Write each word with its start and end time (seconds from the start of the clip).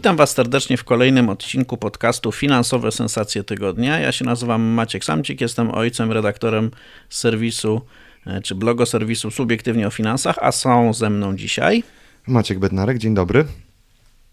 Witam 0.00 0.16
Was 0.16 0.34
serdecznie 0.34 0.76
w 0.76 0.84
kolejnym 0.84 1.28
odcinku 1.28 1.76
podcastu 1.76 2.32
Finansowe 2.32 2.92
Sensacje 2.92 3.44
Tygodnia. 3.44 3.98
Ja 3.98 4.12
się 4.12 4.24
nazywam 4.24 4.62
Maciek 4.62 5.04
Samcik, 5.04 5.40
jestem 5.40 5.70
ojcem, 5.70 6.12
redaktorem 6.12 6.70
serwisu 7.08 7.80
e, 8.26 8.40
czy 8.40 8.54
blogoserwisu 8.54 9.30
Subiektywnie 9.30 9.86
o 9.86 9.90
Finansach, 9.90 10.38
a 10.40 10.52
są 10.52 10.94
ze 10.94 11.10
mną 11.10 11.36
dzisiaj 11.36 11.82
Maciek 12.26 12.58
Bednarek, 12.58 12.98
dzień 12.98 13.14
dobry. 13.14 13.44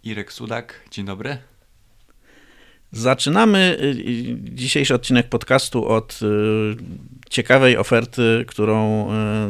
Irek 0.04 0.34
Sudak, 0.34 0.82
dzień 0.92 1.06
dobry. 1.06 1.38
Zaczynamy 2.92 3.78
y, 3.82 4.38
dzisiejszy 4.40 4.96
odcinek 4.96 5.30
podcastu 5.30 5.88
od 5.88 6.20
y, 6.22 6.76
ciekawej 7.30 7.78
oferty, 7.78 8.46
którą 8.48 9.08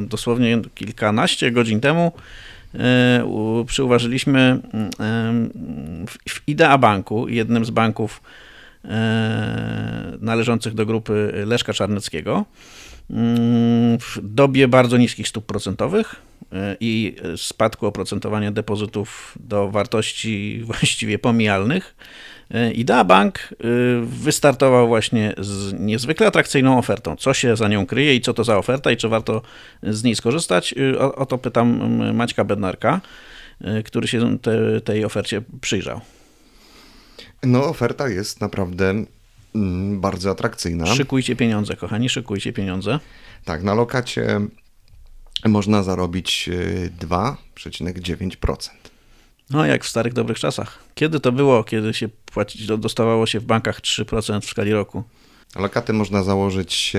dosłownie 0.07 0.61
kilkanaście 0.75 1.51
godzin 1.51 1.81
temu 1.81 2.11
przyuważyliśmy 3.65 4.59
w 6.29 6.47
Idea 6.47 6.77
Banku, 6.77 7.27
jednym 7.27 7.65
z 7.65 7.69
banków 7.69 8.21
należących 10.21 10.73
do 10.73 10.85
grupy 10.85 11.43
Leszka 11.45 11.73
Czarneckiego. 11.73 12.45
W 13.99 14.19
dobie 14.21 14.67
bardzo 14.67 14.97
niskich 14.97 15.27
stóp 15.27 15.45
procentowych 15.45 16.15
i 16.79 17.15
spadku 17.37 17.85
oprocentowania 17.85 18.51
depozytów 18.51 19.37
do 19.39 19.69
wartości 19.69 20.59
właściwie 20.65 21.19
pomijalnych, 21.19 21.95
Idea 22.73 23.03
Bank 23.03 23.39
y, 23.39 23.55
wystartował 24.01 24.87
właśnie 24.87 25.33
z 25.37 25.73
niezwykle 25.79 26.27
atrakcyjną 26.27 26.77
ofertą. 26.77 27.15
Co 27.15 27.33
się 27.33 27.55
za 27.55 27.67
nią 27.67 27.85
kryje 27.85 28.15
i 28.15 28.21
co 28.21 28.33
to 28.33 28.43
za 28.43 28.57
oferta 28.57 28.91
i 28.91 28.97
czy 28.97 29.09
warto 29.09 29.41
z 29.83 30.03
niej 30.03 30.15
skorzystać? 30.15 30.73
Y, 30.77 30.99
o, 30.99 31.15
o 31.15 31.25
to 31.25 31.37
pytam 31.37 31.97
Maćka 32.15 32.43
Bednarka, 32.43 33.01
y, 33.61 33.83
który 33.83 34.07
się 34.07 34.39
te, 34.39 34.81
tej 34.81 35.05
ofercie 35.05 35.41
przyjrzał. 35.61 36.01
No, 37.43 37.65
oferta 37.65 38.09
jest 38.09 38.41
naprawdę 38.41 38.93
bardzo 39.91 40.31
atrakcyjna. 40.31 40.85
Szykujcie 40.85 41.35
pieniądze, 41.35 41.75
kochani, 41.75 42.09
szykujcie 42.09 42.53
pieniądze. 42.53 42.99
Tak, 43.45 43.63
na 43.63 43.73
lokacie 43.73 44.39
można 45.45 45.83
zarobić 45.83 46.49
2,9%. 46.99 48.69
No, 49.49 49.65
jak 49.65 49.83
w 49.83 49.89
starych 49.89 50.13
dobrych 50.13 50.39
czasach. 50.39 50.83
Kiedy 50.95 51.19
to 51.19 51.31
było, 51.31 51.63
kiedy 51.63 51.93
się 51.93 52.09
płacić, 52.09 52.67
dostawało 52.67 53.25
się 53.25 53.39
w 53.39 53.45
bankach 53.45 53.81
3% 53.81 54.41
w 54.41 54.45
skali 54.45 54.73
roku? 54.73 55.03
Lokaty 55.55 55.93
można 55.93 56.23
założyć 56.23 56.93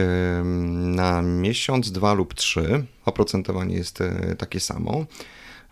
na 0.75 1.23
miesiąc, 1.23 1.93
dwa 1.93 2.15
lub 2.15 2.35
trzy. 2.35 2.85
Oprocentowanie 3.05 3.77
jest 3.77 4.01
e, 4.01 4.37
takie 4.39 4.61
samo. 4.61 5.07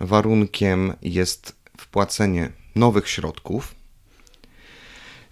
Warunkiem 0.00 0.92
jest 1.02 1.56
wpłacenie 1.78 2.52
nowych 2.74 3.08
środków. 3.08 3.74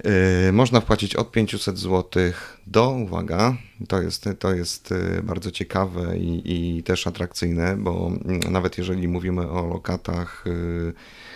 E, 0.05 0.53
można 0.53 0.81
wpłacić 0.81 1.17
od 1.17 1.33
500 1.33 1.79
zł 1.79 2.33
do, 2.67 2.91
uwaga, 2.91 3.57
to 3.89 4.03
jest, 4.03 4.29
to 4.39 4.55
jest 4.55 4.93
e, 4.93 5.23
bardzo 5.23 5.51
ciekawe 5.51 6.19
i, 6.19 6.43
i 6.79 6.83
też 6.83 7.07
atrakcyjne, 7.07 7.77
bo 7.77 8.11
mm, 8.25 8.41
nawet 8.53 8.79
jeżeli 8.79 9.09
mówimy 9.09 9.51
o 9.51 9.67
lokatach 9.67 10.45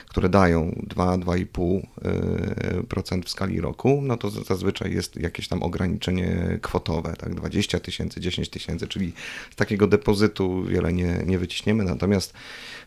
które 0.08 0.28
dają 0.28 0.84
2-2,5% 0.88 3.24
w 3.24 3.30
skali 3.30 3.60
roku, 3.60 4.00
no 4.02 4.16
to 4.16 4.30
zazwyczaj 4.30 4.92
jest 4.92 5.16
jakieś 5.16 5.48
tam 5.48 5.62
ograniczenie 5.62 6.58
kwotowe, 6.62 7.14
tak 7.18 7.34
20 7.34 7.80
tysięcy, 7.80 8.20
10 8.20 8.48
tysięcy, 8.48 8.88
czyli 8.88 9.12
z 9.50 9.56
takiego 9.56 9.86
depozytu 9.86 10.62
wiele 10.62 10.92
nie, 10.92 11.22
nie 11.26 11.38
wyciśniemy, 11.38 11.84
natomiast 11.84 12.32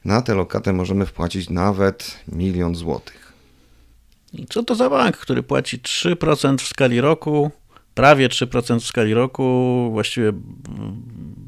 na 0.06 0.22
tę 0.22 0.36
lokatę 0.36 0.74
możemy 0.74 1.06
wpłacić 1.06 1.50
nawet 1.50 2.20
milion 2.28 2.76
złotych. 2.76 3.34
I 4.34 4.46
co 4.46 4.64
to 4.64 4.76
za 4.76 4.90
bank, 4.90 5.18
który 5.18 5.44
płaci 5.44 5.80
3% 5.80 6.58
w 6.58 6.68
skali 6.68 7.02
roku, 7.02 7.52
prawie 7.94 8.30
3% 8.30 8.80
w 8.80 8.86
skali 8.86 9.14
roku, 9.14 9.90
właściwie 9.92 10.32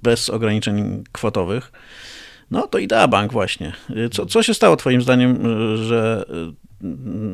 bez 0.04 0.30
ograniczeń 0.30 1.04
kwotowych? 1.12 1.72
No 2.54 2.68
to 2.68 2.78
Idea 2.78 3.08
Bank 3.08 3.32
właśnie. 3.32 3.74
Co, 4.12 4.26
co 4.26 4.44
się 4.44 4.54
stało 4.54 4.78
twoim 4.78 5.02
zdaniem, 5.02 5.38
że 5.76 6.26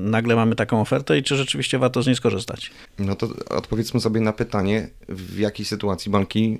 nagle 0.03 0.35
mamy 0.35 0.55
taką 0.55 0.81
ofertę 0.81 1.17
i 1.17 1.23
czy 1.23 1.35
rzeczywiście 1.35 1.79
warto 1.79 2.03
z 2.03 2.07
niej 2.07 2.15
skorzystać? 2.15 2.71
No 2.99 3.15
to 3.15 3.27
odpowiedzmy 3.49 3.99
sobie 3.99 4.21
na 4.21 4.33
pytanie, 4.33 4.89
w 5.09 5.39
jakiej 5.39 5.65
sytuacji 5.65 6.11
banki 6.11 6.57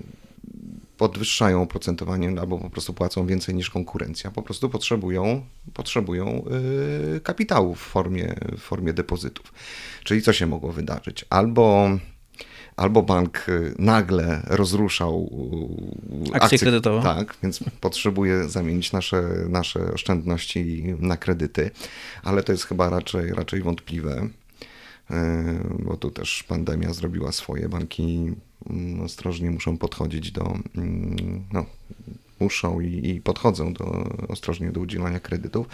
podwyższają 0.97 1.61
oprocentowanie 1.61 2.39
albo 2.39 2.57
po 2.57 2.69
prostu 2.69 2.93
płacą 2.93 3.25
więcej 3.25 3.55
niż 3.55 3.69
konkurencja. 3.69 4.31
Po 4.31 4.41
prostu 4.41 4.69
potrzebują, 4.69 5.45
potrzebują 5.73 6.45
kapitału 7.23 7.75
w 7.75 7.79
formie, 7.79 8.35
w 8.57 8.59
formie 8.59 8.93
depozytów. 8.93 9.53
Czyli 10.03 10.21
co 10.21 10.33
się 10.33 10.47
mogło 10.47 10.71
wydarzyć? 10.71 11.25
Albo 11.29 11.89
albo 12.79 13.03
bank 13.03 13.49
y, 13.49 13.73
nagle 13.79 14.41
rozruszał 14.47 15.29
y, 16.27 16.33
akcję, 16.33 16.41
akcję 16.41 16.59
kredytową. 16.59 17.01
Tak, 17.01 17.37
więc 17.43 17.59
potrzebuje 17.81 18.49
zamienić 18.49 18.91
nasze, 18.91 19.23
nasze 19.49 19.93
oszczędności 19.93 20.83
na 20.99 21.17
kredyty, 21.17 21.71
ale 22.23 22.43
to 22.43 22.51
jest 22.51 22.63
chyba 22.63 22.89
raczej, 22.89 23.33
raczej 23.33 23.61
wątpliwe, 23.61 24.27
y, 25.11 25.15
bo 25.79 25.97
tu 25.97 26.11
też 26.11 26.43
pandemia 26.43 26.93
zrobiła 26.93 27.31
swoje. 27.31 27.69
Banki 27.69 28.31
mm, 28.69 29.01
ostrożnie 29.01 29.51
muszą 29.51 29.77
podchodzić 29.77 30.31
do, 30.31 30.57
mm, 30.75 31.43
no, 31.53 31.65
muszą 32.39 32.79
i, 32.79 33.09
i 33.09 33.21
podchodzą 33.21 33.73
do, 33.73 33.85
ostrożnie 34.27 34.71
do 34.71 34.79
udzielania 34.79 35.19
kredytów. 35.19 35.67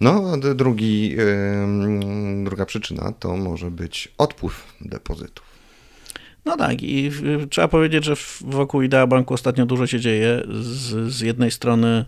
No, 0.00 0.36
drugi, 0.36 1.16
druga 2.44 2.66
przyczyna 2.66 3.12
to 3.12 3.36
może 3.36 3.70
być 3.70 4.14
odpływ 4.18 4.74
depozytów. 4.80 5.55
No 6.46 6.56
tak, 6.56 6.82
i 6.82 7.10
trzeba 7.50 7.68
powiedzieć, 7.68 8.04
że 8.04 8.14
wokół 8.40 8.82
Idea 8.82 9.06
Banku 9.06 9.34
ostatnio 9.34 9.66
dużo 9.66 9.86
się 9.86 10.00
dzieje. 10.00 10.42
Z, 10.60 11.12
z 11.12 11.20
jednej 11.20 11.50
strony 11.50 12.04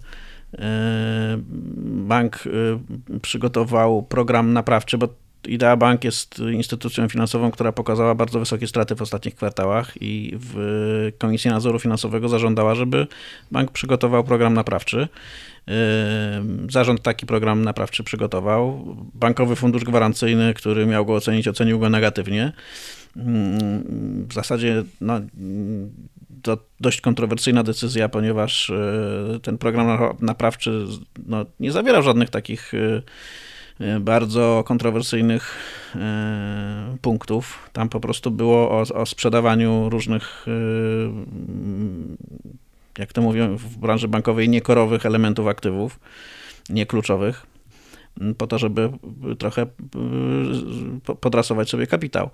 e, 0.58 1.38
bank 1.84 2.44
e, 2.46 3.18
przygotował 3.20 4.02
program 4.02 4.52
naprawczy, 4.52 4.98
bo 4.98 5.08
Idea 5.48 5.76
Bank 5.76 6.04
jest 6.04 6.38
instytucją 6.52 7.08
finansową, 7.08 7.50
która 7.50 7.72
pokazała 7.72 8.14
bardzo 8.14 8.38
wysokie 8.38 8.66
straty 8.66 8.94
w 8.94 9.02
ostatnich 9.02 9.34
kwartałach 9.34 9.92
i 10.00 10.36
w 10.40 11.12
Komisji 11.18 11.50
Nadzoru 11.50 11.78
Finansowego 11.78 12.28
zażądała, 12.28 12.74
żeby 12.74 13.06
bank 13.50 13.70
przygotował 13.70 14.24
program 14.24 14.54
naprawczy. 14.54 15.08
Zarząd 16.70 17.02
taki 17.02 17.26
program 17.26 17.62
naprawczy 17.62 18.04
przygotował. 18.04 18.96
Bankowy 19.14 19.56
Fundusz 19.56 19.84
Gwarancyjny, 19.84 20.54
który 20.54 20.86
miał 20.86 21.06
go 21.06 21.14
ocenić, 21.14 21.48
ocenił 21.48 21.78
go 21.78 21.90
negatywnie 21.90 22.52
w 24.28 24.34
zasadzie 24.34 24.84
no, 25.00 25.20
to 26.42 26.58
dość 26.80 27.00
kontrowersyjna 27.00 27.62
decyzja, 27.62 28.08
ponieważ 28.08 28.70
e, 28.70 29.40
ten 29.42 29.58
program 29.58 29.98
naprawczy 30.20 30.86
no, 31.26 31.46
nie 31.60 31.72
zawierał 31.72 32.02
żadnych 32.02 32.30
takich 32.30 32.74
e, 32.74 33.02
bardzo 34.00 34.62
kontrowersyjnych 34.66 35.56
punktów. 37.02 37.70
Tam 37.72 37.88
po 37.88 38.00
prostu 38.00 38.30
było 38.30 38.70
o, 38.70 38.80
o 38.80 39.06
sprzedawaniu 39.06 39.88
różnych, 39.88 40.46
jak 42.98 43.12
to 43.12 43.22
mówią 43.22 43.56
w 43.56 43.76
branży 43.76 44.08
bankowej, 44.08 44.48
niekorowych 44.48 45.06
elementów 45.06 45.46
aktywów, 45.46 46.00
niekluczowych 46.70 47.46
po 48.38 48.46
to, 48.46 48.58
żeby 48.58 48.90
trochę 49.38 49.62
y, 49.62 51.14
podrasować 51.20 51.70
sobie 51.70 51.86
kapitał. 51.86 52.30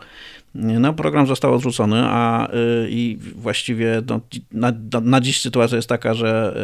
No, 0.54 0.92
program 0.92 1.26
został 1.26 1.54
odrzucony, 1.54 2.02
a 2.04 2.48
y, 2.48 2.88
i 2.90 3.18
właściwie 3.36 4.02
no, 4.08 4.20
na, 4.52 4.72
na 5.02 5.20
dziś 5.20 5.40
sytuacja 5.40 5.76
jest 5.76 5.88
taka, 5.88 6.14
że 6.14 6.56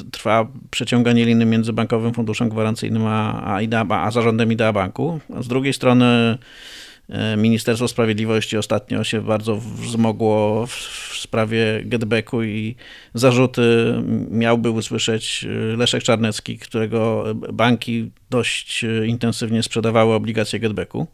y, 0.00 0.10
trwa 0.10 0.46
przeciąganie 0.70 1.24
liny 1.24 1.46
między 1.46 1.72
Bankowym 1.72 2.14
Funduszem 2.14 2.48
Gwarancyjnym 2.48 3.06
a, 3.06 3.54
a, 3.54 3.62
Idea, 3.62 3.86
a 3.90 4.10
zarządem 4.10 4.52
Idea 4.52 4.72
Banku. 4.72 5.20
Z 5.40 5.48
drugiej 5.48 5.72
strony 5.72 6.38
Ministerstwo 7.36 7.88
Sprawiedliwości 7.88 8.56
ostatnio 8.56 9.04
się 9.04 9.20
bardzo 9.20 9.56
wzmogło 9.56 10.66
w 10.66 10.74
sprawie 11.18 11.82
getbacku 11.84 12.42
i 12.42 12.76
zarzuty 13.14 13.94
miałby 14.30 14.70
usłyszeć 14.70 15.46
Leszek 15.76 16.02
Czarnecki, 16.02 16.58
którego 16.58 17.24
banki 17.52 18.10
dość 18.30 18.84
intensywnie 19.06 19.62
sprzedawały 19.62 20.14
obligacje 20.14 20.58
getbacku. 20.60 21.06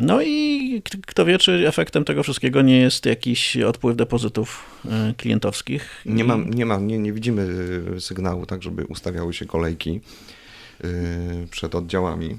No 0.00 0.22
i 0.22 0.82
kto 1.06 1.24
wie, 1.24 1.38
czy 1.38 1.68
efektem 1.68 2.04
tego 2.04 2.22
wszystkiego 2.22 2.62
nie 2.62 2.80
jest 2.80 3.06
jakiś 3.06 3.56
odpływ 3.56 3.96
depozytów 3.96 4.64
e, 4.90 5.14
klientowskich. 5.16 6.02
Nie, 6.06 6.24
ma, 6.24 6.36
nie, 6.46 6.66
ma, 6.66 6.76
nie, 6.78 6.98
nie 6.98 7.12
widzimy 7.12 7.48
e, 7.96 8.00
sygnału, 8.00 8.46
tak, 8.46 8.62
żeby 8.62 8.86
ustawiały 8.86 9.34
się 9.34 9.46
kolejki 9.46 10.00
e, 10.84 10.88
przed 11.50 11.74
oddziałami. 11.74 12.36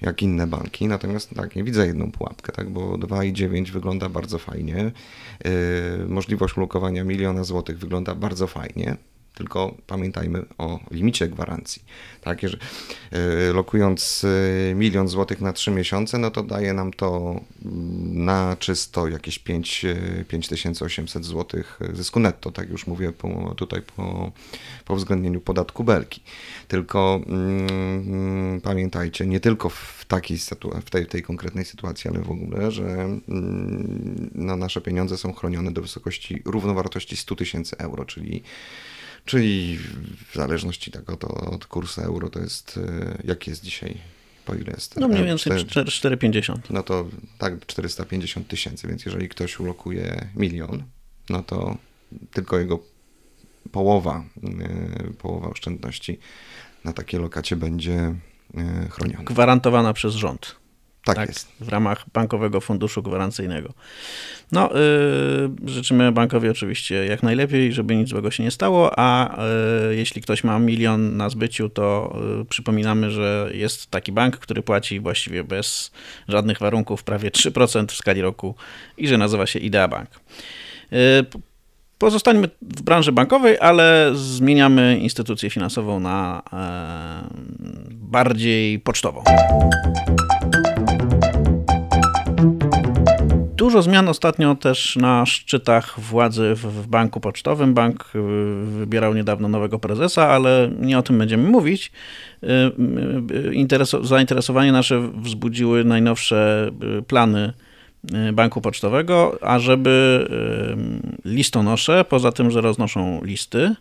jak 0.03 0.23
inne 0.23 0.47
banki. 0.47 0.89
Natomiast 0.89 1.35
tak, 1.35 1.57
nie 1.57 1.65
widzę 1.65 1.87
jedną 1.87 2.13
pułapkę, 2.13 2.53
tak, 2.53 2.71
bo 2.71 2.93
2,9 2.93 3.71
wygląda 3.71 4.09
bardzo 4.09 4.39
fajnie. 4.39 4.93
Yy, 5.45 6.07
możliwość 6.09 6.57
lokowania 6.57 7.05
miliona 7.05 7.45
złotych 7.45 7.79
wygląda 7.79 8.15
bardzo 8.15 8.47
fajnie 8.47 8.97
tylko 9.35 9.75
pamiętajmy 9.87 10.45
o 10.59 10.81
limicie 10.91 11.29
gwarancji. 11.29 11.83
Tak, 12.21 12.43
jeżeli, 12.43 12.63
e, 13.11 13.53
lokując 13.53 14.25
e, 14.71 14.75
milion 14.75 15.09
złotych 15.09 15.41
na 15.41 15.53
3 15.53 15.71
miesiące, 15.71 16.19
no 16.19 16.31
to 16.31 16.43
daje 16.43 16.73
nam 16.73 16.93
to 16.93 17.41
mm, 17.65 18.25
na 18.25 18.57
czysto 18.59 19.09
jakieś 19.09 19.39
5, 19.39 19.87
5800 20.29 21.23
e, 21.23 21.25
złotych 21.25 21.81
zysku 21.93 22.21
netto, 22.21 22.51
tak 22.51 22.71
już 22.71 22.87
mówię 22.87 23.13
po, 23.13 23.55
tutaj 23.57 23.83
po, 23.97 24.33
po 24.85 24.95
uwzględnieniu 24.95 25.41
podatku 25.41 25.85
belki. 25.85 26.21
Tylko 26.69 27.21
mm, 27.27 28.61
pamiętajcie, 28.61 29.27
nie 29.27 29.41
tylko 29.41 29.69
w 29.69 30.05
takiej 30.09 30.39
w 30.85 30.91
tej, 30.91 31.07
tej 31.07 31.23
konkretnej 31.23 31.65
sytuacji, 31.65 32.11
ale 32.11 32.21
w 32.21 32.31
ogóle, 32.31 32.71
że 32.71 32.85
mm, 32.85 34.31
no, 34.35 34.57
nasze 34.57 34.81
pieniądze 34.81 35.17
są 35.17 35.33
chronione 35.33 35.73
do 35.73 35.83
wysokości 35.83 36.43
równowartości 36.45 37.17
100 37.17 37.37
tysięcy 37.37 37.79
euro, 37.79 38.05
czyli 38.05 38.43
Czyli 39.25 39.79
w 40.31 40.35
zależności 40.35 40.91
tak 40.91 41.11
od, 41.11 41.25
od 41.25 41.67
kursu 41.67 42.01
euro 42.01 42.31
to 42.31 42.41
jest, 42.41 42.81
e, 42.89 43.19
jak 43.25 43.47
jest 43.47 43.65
dzisiaj, 43.65 43.99
po 44.45 44.55
ile 44.55 44.73
jest? 44.73 44.97
No 44.97 45.09
mniej 45.09 45.25
więcej 45.25 45.53
4,50. 45.53 46.59
No 46.71 46.83
to 46.83 47.09
tak 47.39 47.67
450 47.67 48.49
tysięcy, 48.49 48.89
więc 48.89 49.05
jeżeli 49.05 49.29
ktoś 49.29 49.61
ulokuje 49.61 50.29
milion, 50.37 50.83
no 51.31 51.43
to 51.43 51.77
tylko 52.33 52.59
jego 52.59 52.79
połowa, 53.73 54.25
e, 54.45 55.13
połowa 55.13 55.49
oszczędności 55.49 56.19
na 56.85 56.93
takiej 56.93 57.21
lokacie 57.21 57.57
będzie 57.57 58.15
e, 58.55 58.89
chroniona. 58.91 59.25
Gwarantowana 59.25 59.93
przez 59.93 60.15
rząd. 60.15 60.62
Tak, 61.05 61.17
tak, 61.17 61.29
jest. 61.29 61.53
W 61.61 61.69
ramach 61.69 62.05
Bankowego 62.13 62.61
Funduszu 62.61 63.03
Gwarancyjnego. 63.03 63.73
No, 64.53 64.71
yy, 65.65 65.71
życzymy 65.71 66.13
bankowi 66.13 66.49
oczywiście 66.49 67.07
jak 67.07 67.23
najlepiej, 67.23 67.73
żeby 67.73 67.97
nic 67.97 68.09
złego 68.09 68.31
się 68.31 68.43
nie 68.43 68.51
stało, 68.51 68.93
a 68.97 69.37
yy, 69.89 69.97
jeśli 69.97 70.23
ktoś 70.23 70.45
ma 70.45 70.59
milion 70.59 71.17
na 71.17 71.31
zbyciu, 71.31 71.69
to 71.69 72.17
yy, 72.39 72.45
przypominamy, 72.45 73.11
że 73.11 73.51
jest 73.55 73.91
taki 73.91 74.13
bank, 74.13 74.37
który 74.37 74.63
płaci 74.63 75.01
właściwie 75.01 75.45
bez 75.45 75.91
żadnych 76.29 76.59
warunków 76.59 77.05
prawie 77.05 77.31
3% 77.31 77.87
w 77.87 77.97
skali 77.97 78.23
roku 78.23 78.55
i 78.97 79.09
że 79.09 79.19
nazywa 79.19 79.47
się 79.47 79.59
Idea 79.59 79.89
Bank. 79.89 80.09
Pozostańmy 81.99 82.49
w 82.63 82.83
branży 82.83 83.13
bankowej, 83.13 83.59
ale 83.61 84.11
zmieniamy 84.15 84.99
instytucję 84.99 85.51
finansową 85.51 86.01
na 86.01 86.43
bardziej 87.91 88.81
pocztową. 88.81 89.25
Dużo 93.63 93.83
zmian 93.83 94.09
ostatnio 94.09 94.55
też 94.55 94.97
na 94.97 95.27
szczytach 95.27 96.01
władzy 96.01 96.55
w, 96.55 96.87
banku 96.87 97.21
pocztowym. 97.21 97.75
Bank 97.75 98.13
y, 98.15 98.19
wybierał 98.65 99.15
niedawno 99.15 99.49
nowego 99.49 99.79
prezesa, 99.79 100.29
ale 100.29 100.71
nie 100.81 100.99
o 100.99 101.03
tym 101.03 101.19
będziemy 101.19 101.49
mówić. 101.51 101.93
Y, 102.43 102.47
y, 103.73 104.07
zainteresowanie 104.07 104.73
nasze 104.73 105.11
wzbudziły 105.15 105.85
najnowsze 105.85 106.71
plany 107.07 107.53
banku 108.33 108.61
pocztowego, 108.61 109.39
ażeby 109.43 110.27
listonosze, 111.25 112.05
poza 112.05 112.33
tym, 112.33 112.51
że 112.51 112.61
roznoszą 112.61 113.25
listy, 113.25 113.75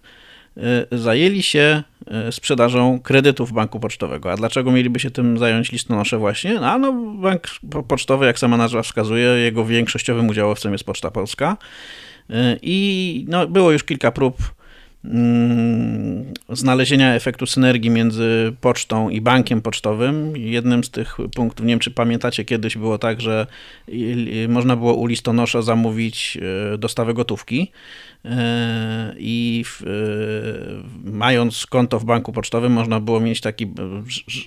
zajęli 0.92 1.44
się 1.44 1.84
y, 2.28 2.32
sprzedażą 2.32 3.00
kredytów 3.00 3.52
banku 3.52 3.80
pocztowego. 3.80 4.32
A 4.32 4.36
dlaczego 4.36 4.72
mieliby 4.72 5.00
się 5.00 5.12
tym 5.12 5.38
zająć 5.38 5.72
listonosze 5.72 6.18
właśnie? 6.18 6.54
No, 6.54 6.78
no 6.78 6.94
bank 6.94 7.48
pocztowy, 7.88 8.26
jak 8.26 8.40
sama 8.40 8.58
nazwa 8.58 8.82
wskazuje, 8.82 9.28
jego 9.28 9.66
większościowym 9.66 10.30
udziałowcem 10.30 10.72
jest 10.72 10.84
Poczta 10.84 11.12
Polska. 11.12 11.58
Y, 12.30 12.34
I 12.62 13.26
no, 13.30 13.48
było 13.48 13.72
już 13.72 13.84
kilka 13.84 14.12
prób 14.12 14.38
znalezienia 16.50 17.16
efektu 17.16 17.46
synergii 17.46 17.90
między 17.90 18.54
pocztą 18.62 19.10
i 19.10 19.22
bankiem 19.22 19.62
pocztowym. 19.62 20.38
Jednym 20.38 20.84
z 20.84 20.90
tych 20.90 21.18
punktów, 21.36 21.66
nie 21.66 21.72
wiem 21.72 21.80
czy 21.80 21.92
pamiętacie, 21.92 22.46
kiedyś 22.46 22.78
było 22.78 22.98
tak, 22.98 23.22
że 23.22 23.48
można 24.48 24.76
było 24.76 24.94
u 24.94 25.06
listonosza 25.06 25.62
zamówić 25.62 26.38
dostawę 26.78 27.14
gotówki 27.14 27.72
E, 28.26 29.16
i 29.18 29.64
w, 29.66 29.82
e, 29.82 31.12
mając 31.12 31.66
konto 31.66 32.00
w 32.00 32.06
banku 32.06 32.34
pocztowym 32.34 32.72
można 32.72 33.00
było 33.00 33.20
mieć 33.20 33.42
taki 33.42 33.64
e, 33.64 33.70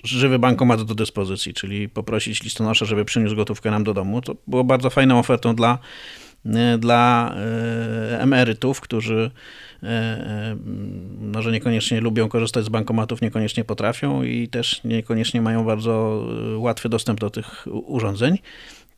żywy 0.04 0.38
bankomat 0.38 0.82
do 0.82 0.94
dyspozycji, 0.94 1.54
czyli 1.54 1.88
poprosić 1.88 2.42
listonosza, 2.42 2.84
żeby 2.84 3.04
przyniósł 3.04 3.36
gotówkę 3.36 3.70
nam 3.70 3.84
do 3.84 3.94
domu. 3.94 4.20
To 4.20 4.36
było 4.46 4.64
bardzo 4.64 4.90
fajną 4.90 5.18
ofertą 5.18 5.54
dla, 5.54 5.78
dla 6.78 7.34
emerytów, 8.18 8.80
którzy 8.80 9.30
no, 11.20 11.42
że 11.42 11.52
niekoniecznie 11.52 12.00
lubią 12.00 12.28
korzystać 12.28 12.64
z 12.64 12.68
bankomatów, 12.68 13.22
niekoniecznie 13.22 13.64
potrafią 13.64 14.22
i 14.22 14.48
też 14.48 14.80
niekoniecznie 14.84 15.42
mają 15.42 15.64
bardzo 15.64 16.24
łatwy 16.56 16.88
dostęp 16.88 17.20
do 17.20 17.30
tych 17.30 17.66
urządzeń. 17.66 18.38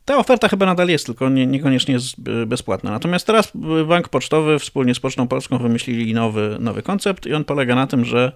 Ta 0.07 0.17
oferta 0.17 0.47
chyba 0.47 0.65
nadal 0.65 0.87
jest, 0.87 1.05
tylko 1.05 1.29
nie, 1.29 1.47
niekoniecznie 1.47 1.93
jest 1.93 2.15
e, 2.27 2.45
bezpłatna. 2.45 2.91
Natomiast 2.91 3.27
teraz 3.27 3.51
Bank 3.87 4.09
Pocztowy 4.09 4.59
wspólnie 4.59 4.95
z 4.95 4.99
Pocztą 4.99 5.27
Polską 5.27 5.57
wymyślili 5.57 6.13
nowy, 6.13 6.57
nowy 6.59 6.81
koncept 6.81 7.25
i 7.25 7.33
on 7.33 7.43
polega 7.43 7.75
na 7.75 7.87
tym, 7.87 8.05
że 8.05 8.31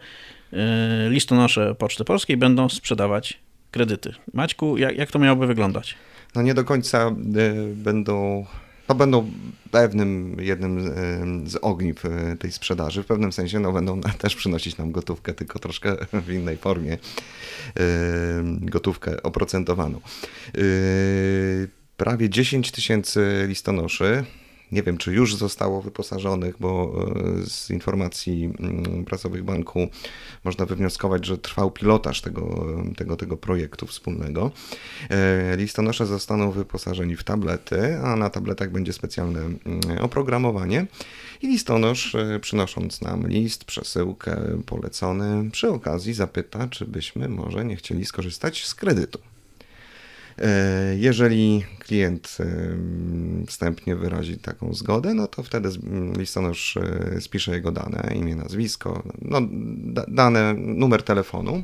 e, 0.54 1.10
listonosze 1.10 1.76
Poczty 1.76 2.04
Polskiej 2.04 2.38
będą 2.38 2.70
sprzedawać 2.70 3.40
kredyty. 3.72 4.14
Maćku, 4.34 4.78
jak, 4.78 4.98
jak 4.98 5.12
to 5.12 5.20
miałoby 5.20 5.48
wyglądać? 5.48 5.96
No 6.36 6.42
nie 6.42 6.54
do 6.54 6.64
końca 6.64 7.08
e, 7.08 7.14
będą 7.76 8.46
no 8.90 8.96
będą 8.96 9.32
pewnym 9.72 10.38
jednym 10.40 10.94
z 11.50 11.56
ogniw 11.62 12.06
e, 12.06 12.38
tej 12.40 12.52
sprzedaży. 12.52 13.04
W 13.04 13.06
pewnym 13.06 13.32
sensie 13.32 13.60
no, 13.60 13.72
będą 13.72 14.02
też 14.02 14.36
przynosić 14.36 14.78
nam 14.78 14.92
gotówkę, 14.92 15.34
tylko 15.34 15.60
troszkę 15.60 15.96
w 16.14 16.32
innej 16.32 16.58
formie. 16.58 16.98
Gotówkę 18.62 19.24
oprocentowaną. 19.24 19.98
E, 19.98 20.62
prawie 21.98 22.30
10 22.30 22.72
tysięcy 22.72 23.46
listonoszy 23.48 24.24
nie 24.72 24.84
wiem, 24.84 24.98
czy 24.98 25.14
już 25.14 25.36
zostało 25.36 25.82
wyposażonych, 25.82 26.56
bo 26.60 26.94
e, 27.42 27.46
z 27.46 27.70
informacji 27.70 28.54
mm, 28.60 29.06
prasowych 29.06 29.44
banku 29.44 29.88
można 30.44 30.66
wywnioskować, 30.66 31.26
że 31.26 31.38
trwał 31.38 31.72
pilotaż 31.72 32.22
tego, 32.22 32.66
tego, 32.98 33.16
tego 33.16 33.38
projektu 33.38 33.88
wspólnego. 33.88 34.52
E, 35.10 35.58
listonosze 35.58 36.06
zostaną 36.06 36.52
wyposażeni 36.52 37.16
w 37.16 37.24
tablety, 37.24 37.98
a 37.98 38.16
na 38.16 38.30
tabletach 38.30 38.72
będzie 38.72 38.94
specjalne 38.94 39.40
mm, 39.40 39.60
oprogramowanie. 40.02 40.86
I 41.42 41.48
listonosz, 41.48 42.16
e, 42.16 42.40
przynosząc 42.40 43.02
nam 43.02 43.28
list, 43.28 43.66
przesyłkę, 43.66 44.62
polecony, 44.66 45.52
przy 45.52 45.70
okazji 45.70 46.14
zapyta, 46.14 46.68
czy 46.68 46.86
byśmy 46.86 47.30
może 47.30 47.66
nie 47.66 47.76
chcieli 47.76 48.06
skorzystać 48.06 48.66
z 48.66 48.76
kredytu. 48.76 49.31
E, 50.42 50.96
jeżeli 50.98 51.66
klient 51.80 52.38
wstępnie 53.48 53.96
wyrazi 53.96 54.38
taką 54.38 54.74
zgodę, 54.74 55.14
no 55.14 55.28
to 55.28 55.44
wtedy 55.44 55.70
listonosz 56.18 56.78
e, 56.78 57.22
spisze 57.22 57.52
jego 57.52 57.72
dane, 57.72 58.14
imię, 58.16 58.36
nazwisko, 58.36 59.04
no, 59.22 59.42
dane, 60.08 60.54
numer 60.58 61.04
telefonu 61.04 61.64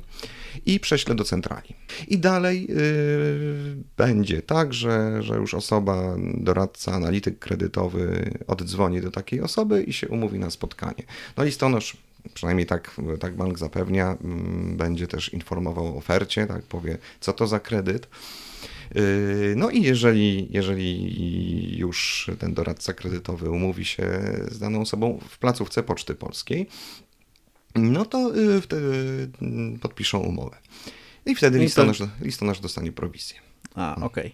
i 0.65 0.79
prześle 0.79 1.15
do 1.15 1.23
centrali. 1.23 1.75
I 2.07 2.17
dalej 2.17 2.67
yy, 2.67 3.75
będzie 3.97 4.41
tak, 4.41 4.73
że, 4.73 5.23
że 5.23 5.35
już 5.35 5.53
osoba, 5.53 6.15
doradca, 6.33 6.93
analityk 6.93 7.39
kredytowy 7.39 8.31
oddzwoni 8.47 9.01
do 9.01 9.11
takiej 9.11 9.41
osoby 9.41 9.83
i 9.83 9.93
się 9.93 10.07
umówi 10.07 10.39
na 10.39 10.49
spotkanie. 10.49 11.03
No 11.37 11.43
listonosz 11.43 11.97
przynajmniej 12.33 12.65
tak, 12.65 12.95
tak 13.19 13.35
bank 13.35 13.59
zapewnia, 13.59 14.17
będzie 14.77 15.07
też 15.07 15.33
informował 15.33 15.87
o 15.87 15.97
ofercie, 15.97 16.47
tak 16.47 16.63
powie, 16.63 16.97
co 17.19 17.33
to 17.33 17.47
za 17.47 17.59
kredyt. 17.59 18.07
Yy, 18.95 19.53
no 19.57 19.69
i 19.69 19.81
jeżeli, 19.81 20.47
jeżeli 20.51 21.77
już 21.77 22.29
ten 22.39 22.53
doradca 22.53 22.93
kredytowy 22.93 23.49
umówi 23.49 23.85
się 23.85 24.21
z 24.51 24.59
daną 24.59 24.81
osobą 24.81 25.19
w 25.29 25.37
placówce 25.37 25.83
Poczty 25.83 26.15
Polskiej, 26.15 26.67
no 27.75 28.05
to 28.05 28.35
yy, 28.35 28.61
wtedy 28.61 28.91
mm, 29.41 29.79
podpiszą 29.79 30.19
umowę. 30.19 30.57
I 31.25 31.35
wtedy 31.35 31.59
listonosz, 31.59 32.03
listonosz 32.21 32.59
dostanie 32.59 32.91
prowizję. 32.91 33.46
A, 33.75 33.95
okej. 33.95 34.05
Okay. 34.05 34.31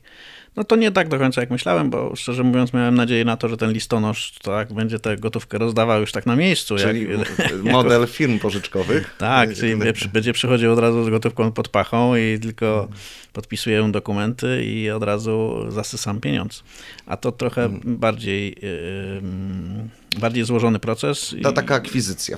No 0.56 0.64
to 0.64 0.76
nie 0.76 0.92
tak 0.92 1.08
do 1.08 1.20
końca 1.20 1.42
jak 1.42 1.50
myślałem, 1.50 1.90
bo 1.90 2.16
szczerze 2.16 2.44
mówiąc 2.44 2.74
miałem 2.74 2.96
nadzieję 2.96 3.26
na 3.26 3.38
to, 3.38 3.50
że 3.50 3.58
ten 3.58 3.72
listonosz 3.72 4.34
tak 4.42 4.74
będzie 4.74 5.00
tę 5.00 5.18
gotówkę 5.18 5.58
rozdawał 5.58 6.02
już 6.02 6.12
tak 6.12 6.26
na 6.26 6.36
miejscu. 6.36 6.76
Czyli 6.78 7.08
jak, 7.12 7.64
model 7.74 8.02
jako... 8.02 8.14
firm 8.14 8.40
pożyczkowych. 8.40 9.16
Tak, 9.18 9.54
czyli 9.54 9.76
będzie 10.14 10.34
przychodził 10.34 10.72
od 10.72 10.80
razu 10.80 11.06
z 11.06 11.10
gotówką 11.10 11.52
pod 11.52 11.70
pachą 11.70 12.16
i 12.16 12.40
tylko 12.40 12.88
podpisuję 13.34 13.92
dokumenty 13.92 14.64
i 14.66 14.90
od 14.90 15.04
razu 15.04 15.66
zasysam 15.70 16.20
pieniądz. 16.20 16.64
A 17.06 17.18
to 17.18 17.32
trochę 17.32 17.62
hmm. 17.62 17.98
bardziej, 17.98 18.58
yy, 18.62 20.20
bardziej 20.20 20.44
złożony 20.44 20.80
proces. 20.80 21.36
To 21.44 21.52
taka 21.52 21.76
akwizycja. 21.76 22.38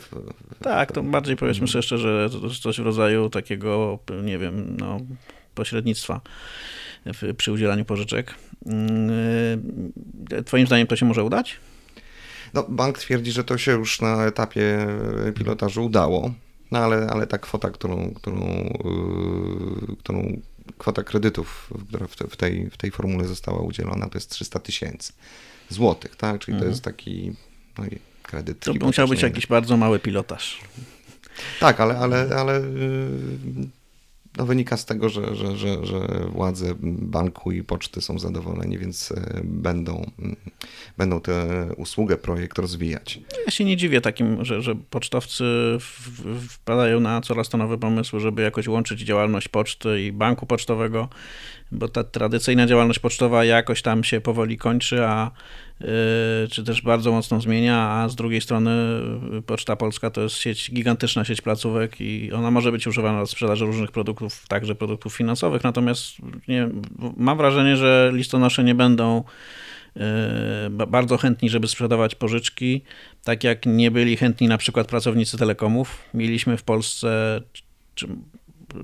Tak, 0.62 0.92
to 0.92 1.04
bardziej 1.04 1.36
powiedzmy 1.36 1.68
sobie 1.68 1.82
szczerze, 1.82 2.30
to 2.32 2.50
coś 2.50 2.80
w 2.80 2.84
rodzaju 2.84 3.30
takiego, 3.30 4.00
nie 4.24 4.38
wiem, 4.38 4.78
no, 4.80 5.00
pośrednictwa 5.56 6.22
w, 7.06 7.36
przy 7.38 7.52
udzielaniu 7.52 7.86
pożyczek. 7.86 8.36
Yy, 10.32 10.44
twoim 10.44 10.68
zdaniem 10.68 10.88
to 10.88 10.96
się 10.96 11.06
może 11.06 11.24
udać? 11.24 11.58
No, 12.54 12.66
bank 12.70 13.00
twierdzi, 13.00 13.32
że 13.32 13.44
to 13.44 13.58
się 13.58 13.72
już 13.72 14.02
na 14.02 14.26
etapie 14.26 14.88
pilotażu 15.36 15.86
udało, 15.86 16.34
no 16.72 16.80
ale, 16.80 17.08
ale 17.08 17.28
ta 17.28 17.38
kwota, 17.38 17.70
którą, 17.70 18.14
którą, 18.14 18.40
yy, 19.88 19.96
którą 19.96 20.42
kwota 20.78 21.04
kredytów, 21.04 21.74
która 21.88 22.08
w, 22.08 22.38
tej, 22.38 22.70
w 22.70 22.78
tej 22.78 22.92
formule 22.92 23.26
została 23.26 23.62
udzielona, 23.62 24.10
to 24.10 24.18
jest 24.18 24.30
300 24.30 24.60
tysięcy 24.60 25.14
złotych, 25.70 26.16
tak? 26.16 26.40
Czyli 26.40 26.54
mhm. 26.54 26.64
to 26.64 26.70
jest 26.70 26.84
taki 26.84 27.34
no, 27.78 27.86
kredyt. 28.24 28.60
To 28.60 28.74
musiał 28.74 29.08
być 29.08 29.22
jakiś 29.22 29.48
bardzo 29.48 29.78
mały 29.78 30.00
pilotaż. 30.00 30.62
Tak, 31.60 31.80
ale, 31.80 31.98
ale, 31.98 32.30
ale 32.38 32.62
no, 34.38 34.46
wynika 34.46 34.78
z 34.78 34.86
tego, 34.86 35.10
że, 35.10 35.36
że, 35.36 35.58
że, 35.58 35.86
że 35.86 36.08
władze 36.30 36.74
banku 36.82 37.52
i 37.52 37.64
poczty 37.64 38.02
są 38.02 38.20
zadowoleni, 38.20 38.78
więc 38.78 39.12
e, 39.12 39.42
będą, 39.44 40.12
mm, 40.20 40.36
będą 40.98 41.22
tę 41.22 41.68
usługę, 41.78 42.18
projekt 42.18 42.58
rozwijać. 42.58 43.20
Ja 43.46 43.52
się 43.52 43.66
nie 43.66 43.78
dziwię 43.78 44.02
takim, 44.02 44.46
że, 44.46 44.62
że 44.62 44.76
pocztowcy 44.76 45.44
wpadają 46.50 47.00
na 47.00 47.22
coraz 47.22 47.50
to 47.50 47.58
nowe 47.58 47.78
pomysły, 47.78 48.20
żeby 48.20 48.42
jakoś 48.42 48.68
łączyć 48.68 49.00
działalność 49.00 49.48
poczty 49.48 50.02
i 50.02 50.12
banku 50.12 50.46
pocztowego, 50.46 51.10
bo 51.72 51.88
ta 51.88 52.04
tradycyjna 52.04 52.68
działalność 52.68 53.00
pocztowa 53.00 53.46
jakoś 53.46 53.82
tam 53.82 54.04
się 54.04 54.22
powoli 54.22 54.58
kończy, 54.58 55.06
a 55.06 55.32
czy 56.52 56.64
też 56.64 56.82
bardzo 56.82 57.12
mocno 57.12 57.42
zmienia, 57.42 57.90
a 57.90 58.10
z 58.10 58.16
drugiej 58.16 58.42
strony 58.42 58.72
y, 59.38 59.42
Poczta 59.42 59.76
Polska 59.76 60.10
to 60.10 60.22
jest 60.22 60.36
sieć, 60.36 60.72
gigantyczna 60.72 61.26
sieć 61.26 61.42
placówek 61.42 62.02
i 62.02 62.32
ona 62.34 62.52
może 62.52 62.72
być 62.72 62.88
używana 62.88 63.20
do 63.20 63.28
sprzedaży 63.28 63.66
różnych 63.66 63.92
produktów, 63.92 64.48
także 64.48 64.76
produktów 64.76 65.16
finansowych, 65.16 65.64
natomiast 65.64 66.18
nie, 66.48 66.70
mam 67.18 67.38
wrażenie, 67.38 67.78
że 67.78 68.12
listonosze 68.14 68.64
nie 68.64 68.76
będą 68.76 69.24
y, 69.98 70.02
bardzo 70.88 71.18
chętni, 71.18 71.50
żeby 71.50 71.68
sprzedawać 71.68 72.16
pożyczki, 72.16 72.82
tak 73.24 73.44
jak 73.44 73.66
nie 73.66 73.92
byli 73.92 74.18
chętni 74.18 74.48
na 74.48 74.58
przykład 74.58 74.88
pracownicy 74.88 75.38
telekomów. 75.38 76.04
Mieliśmy 76.14 76.58
w 76.58 76.64
Polsce 76.64 77.42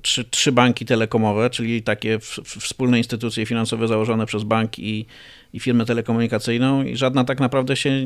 trzy, 0.02 0.26
trzy 0.26 0.52
banki 0.52 0.86
telekomowe, 0.86 1.50
czyli 1.50 1.84
takie 1.84 2.20
w, 2.20 2.26
w 2.26 2.60
wspólne 2.60 2.98
instytucje 2.98 3.46
finansowe 3.46 3.88
założone 3.88 4.26
przez 4.26 4.44
bank 4.44 4.80
i, 4.80 5.06
i 5.54 5.60
firmę 5.60 5.86
telekomunikacyjną 5.86 6.84
i 6.84 6.98
żadna 6.98 7.24
tak 7.24 7.40
naprawdę 7.40 7.76
się 7.76 8.06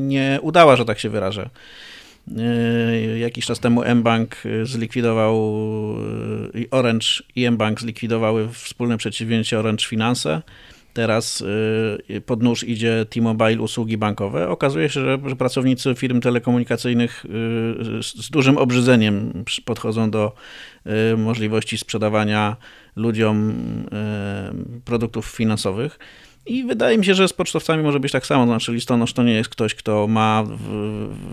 nie 0.00 0.38
udała, 0.42 0.76
że 0.76 0.84
tak 0.84 0.98
się 0.98 1.10
wyrażę. 1.10 1.50
E, 2.38 3.18
jakiś 3.18 3.46
czas 3.46 3.60
temu 3.60 3.94
mBank 3.94 4.36
zlikwidował 4.62 5.54
i 6.54 6.70
Orange 6.70 7.06
i 7.36 7.50
mBank 7.50 7.80
zlikwidowały 7.80 8.48
wspólne 8.52 8.98
przedsięwzięcie 8.98 9.58
Orange 9.58 9.86
Finance 9.86 10.42
teraz 10.98 11.40
y, 12.10 12.20
pod 12.20 12.42
nóż 12.42 12.64
idzie 12.64 13.06
T-Mobile 13.10 13.60
usługi 13.60 13.96
bankowe. 13.98 14.48
Okazuje 14.48 14.88
się, 14.88 15.00
że, 15.00 15.18
pracownicy 15.18 15.94
firm 15.94 16.20
telekomunikacyjnych 16.20 17.24
y, 17.24 17.28
z 18.02 18.30
dużym 18.30 18.58
obrzydzeniem 18.58 19.44
podchodzą 19.64 20.10
do 20.10 20.32
y, 21.12 21.16
możliwości 21.16 21.78
sprzedawania 21.78 22.56
ludziom 22.96 23.54
produktów 24.84 25.26
finansowych. 25.26 25.98
I 26.48 26.64
wydaje 26.64 26.98
mi 26.98 27.04
się, 27.04 27.14
że 27.14 27.28
z 27.28 27.32
pocztowcami 27.32 27.82
może 27.82 28.00
być 28.00 28.12
tak 28.12 28.26
samo. 28.26 28.46
Znaczy, 28.46 28.72
listonosz 28.72 29.12
to 29.12 29.22
nie 29.22 29.32
jest 29.32 29.50
ktoś, 29.50 29.74
kto 29.74 30.06
ma, 30.06 30.44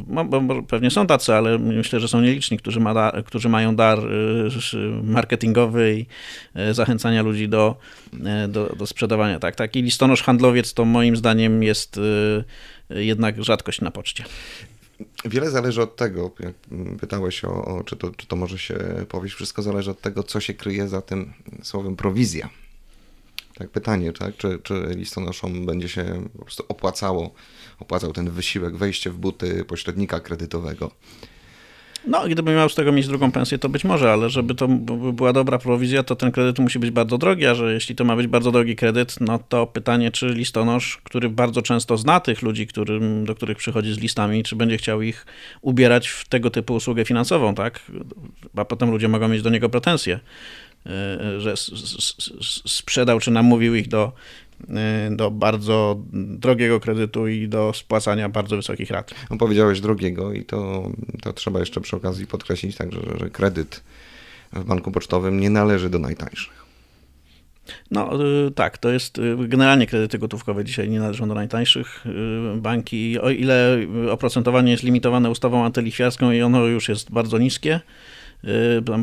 ma 0.08 0.24
bo 0.24 0.64
pewnie 0.64 0.92
są 0.92 1.08
tacy, 1.08 1.34
ale 1.34 1.60
myślę, 1.60 2.00
że 2.00 2.08
są 2.08 2.22
nieliczni, 2.22 2.58
którzy, 2.58 2.80
ma 2.80 3.12
którzy 3.26 3.50
mają 3.50 3.76
dar 3.76 4.00
y, 4.00 4.50
marketingowy 5.04 5.96
i 6.00 6.06
y, 6.60 6.74
zachęcania 6.74 7.24
ludzi 7.24 7.50
do, 7.50 7.76
y, 8.14 8.48
do, 8.48 8.76
do 8.76 8.88
sprzedawania. 8.88 9.40
Tak, 9.40 9.56
taki 9.56 9.82
listonosz 9.82 10.24
handlowiec 10.24 10.74
to 10.74 10.86
moim 10.86 11.18
zdaniem 11.18 11.64
jest 11.64 12.00
jednak 12.90 13.44
rzadkość 13.44 13.82
na 13.82 13.92
poczcie. 13.92 14.24
Wiele 15.26 15.52
zależy 15.52 15.82
od 15.82 15.96
tego, 15.96 16.32
jak 16.40 16.54
pytałeś 17.00 17.46
o, 17.46 17.66
o, 17.66 17.84
czy, 17.84 17.96
to, 17.96 18.12
czy 18.18 18.28
to 18.28 18.36
może 18.36 18.58
się 18.58 18.76
powieść, 19.10 19.36
wszystko 19.36 19.62
zależy 19.62 19.92
od 19.92 20.02
tego, 20.02 20.24
co 20.24 20.40
się 20.40 20.54
kryje 20.54 20.88
za 20.88 21.02
tym 21.02 21.34
słowem 21.64 21.96
prowizja. 21.96 22.50
Tak, 23.56 23.70
pytanie, 23.70 24.14
tak? 24.14 24.38
Czy, 24.38 24.60
czy 24.64 24.86
listonoszom 24.96 25.66
będzie 25.66 25.90
się 25.90 26.28
po 26.38 26.42
prostu 26.42 26.66
opłacało, 26.70 27.34
opłacał 27.80 28.14
ten 28.14 28.30
wysiłek, 28.30 28.78
wejście 28.78 29.10
w 29.10 29.18
buty 29.18 29.66
pośrednika 29.66 30.20
kredytowego? 30.20 30.92
No, 32.08 32.28
gdyby 32.28 32.54
miał 32.54 32.70
z 32.70 32.76
tego 32.76 32.92
mieć 32.92 33.08
drugą 33.08 33.32
pensję, 33.32 33.58
to 33.58 33.70
być 33.70 33.84
może, 33.84 34.12
ale 34.12 34.30
żeby 34.30 34.56
to 34.56 34.68
była 35.14 35.34
dobra 35.34 35.58
prowizja, 35.58 36.04
to 36.04 36.16
ten 36.16 36.32
kredyt 36.32 36.60
musi 36.60 36.80
być 36.80 36.92
bardzo 36.92 37.18
drogi, 37.18 37.46
a 37.46 37.56
że 37.56 37.74
jeśli 37.74 37.96
to 37.96 38.04
ma 38.04 38.16
być 38.16 38.28
bardzo 38.28 38.52
drogi 38.52 38.76
kredyt, 38.76 39.16
no 39.22 39.40
to 39.50 39.68
pytanie, 39.68 40.12
czy 40.12 40.28
listonosz, 40.28 40.98
który 41.04 41.30
bardzo 41.30 41.62
często 41.62 41.98
zna 41.98 42.20
tych 42.20 42.42
ludzi, 42.42 42.68
którym, 42.68 43.26
do 43.26 43.36
których 43.36 43.58
przychodzi 43.58 43.94
z 43.94 43.98
listami, 43.98 44.44
czy 44.44 44.56
będzie 44.56 44.78
chciał 44.78 45.02
ich 45.02 45.26
ubierać 45.62 46.08
w 46.08 46.28
tego 46.28 46.50
typu 46.50 46.74
usługę 46.74 47.06
finansową, 47.06 47.56
tak? 47.56 47.80
A 48.56 48.66
potem 48.66 48.92
ludzie 48.92 49.08
mogą 49.08 49.28
mieć 49.28 49.42
do 49.42 49.50
niego 49.50 49.70
pretensje. 49.70 50.20
E, 50.86 51.40
że 51.40 51.54
sprzedał 52.66 53.20
czy 53.20 53.32
namówił 53.32 53.76
ich 53.76 53.88
do, 53.88 54.12
e, 54.70 55.10
do 55.12 55.32
bardzo 55.32 56.00
drogiego 56.14 56.80
kredytu 56.80 57.28
i 57.28 57.48
do 57.48 57.74
spłacania 57.74 58.30
bardzo 58.30 58.56
wysokich 58.56 58.92
rat. 58.92 59.12
No, 59.30 59.38
powiedziałeś 59.38 59.82
drogiego 59.82 60.34
i 60.34 60.46
to, 60.46 60.92
to 61.22 61.34
trzeba 61.34 61.60
jeszcze 61.60 61.82
przy 61.82 61.96
okazji 61.96 62.28
podkreślić 62.28 62.76
także, 62.76 63.00
że 63.20 63.30
kredyt 63.30 63.84
w 64.54 64.64
banku 64.64 64.92
pocztowym 64.92 65.40
nie 65.40 65.50
należy 65.50 65.90
do 65.90 66.00
najtańszych. 66.00 66.66
No 67.92 68.12
e, 68.14 68.52
tak, 68.52 68.78
to 68.78 68.90
jest 68.90 69.18
generalnie 69.48 69.88
kredyty 69.88 70.20
gotówkowe 70.20 70.66
dzisiaj 70.66 70.90
nie 70.90 71.00
należą 71.00 71.28
do 71.28 71.36
najtańszych. 71.36 72.06
Banki, 72.56 73.20
o 73.20 73.30
ile 73.30 73.78
oprocentowanie 74.12 74.72
jest 74.72 74.84
limitowane 74.84 75.30
ustawą 75.30 75.66
antylichwiarską 75.66 76.32
i 76.32 76.42
ono 76.42 76.66
już 76.66 76.90
jest 76.90 77.12
bardzo 77.12 77.38
niskie, 77.38 77.80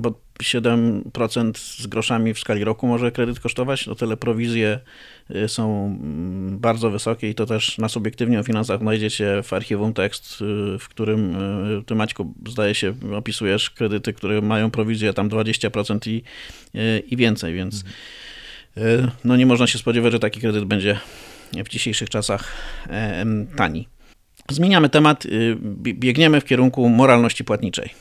bo 0.01 0.13
7% 0.41 1.59
z 1.59 1.87
groszami 1.87 2.35
w 2.35 2.39
skali 2.39 2.65
roku 2.65 2.87
może 2.87 3.13
kredyt 3.13 3.41
kosztować, 3.41 3.89
o 3.89 3.95
tyle 3.95 4.17
prowizje 4.17 4.81
y, 5.31 5.49
są 5.49 5.87
mm, 5.87 6.59
bardzo 6.59 6.91
wysokie 6.91 7.31
i 7.31 7.35
to 7.35 7.47
też 7.47 7.79
na 7.79 7.89
subiektywnie 7.89 8.41
o 8.41 8.43
finansach 8.43 8.81
znajdziecie 8.81 9.43
w 9.43 9.53
archiwum 9.53 9.95
tekst, 9.95 10.43
y, 10.75 10.79
w 10.79 10.89
którym 10.89 11.37
y, 11.81 11.85
ty 11.85 11.95
Maćku 11.95 12.35
zdaje 12.49 12.75
się 12.75 12.95
opisujesz 13.17 13.71
kredyty, 13.71 14.13
które 14.13 14.41
mają 14.41 14.71
prowizję 14.71 15.13
tam 15.13 15.29
20% 15.29 16.11
i, 16.11 16.23
i 17.07 17.17
więcej, 17.17 17.55
więc 17.55 17.85
no 19.25 19.37
nie 19.37 19.47
można 19.47 19.67
się 19.67 19.79
spodziewać, 19.79 20.13
że 20.13 20.19
taki 20.19 20.41
kredyt 20.41 20.65
będzie 20.65 20.99
w 21.65 21.69
dzisiejszych 21.69 22.11
czasach 22.11 22.53
e, 22.91 23.25
tani. 23.57 23.89
Zmieniamy 24.51 24.89
temat, 24.89 25.25
biegniemy 25.77 26.41
w 26.41 26.45
kierunku 26.45 26.89
moralności 26.89 27.45
płatniczej. 27.45 27.95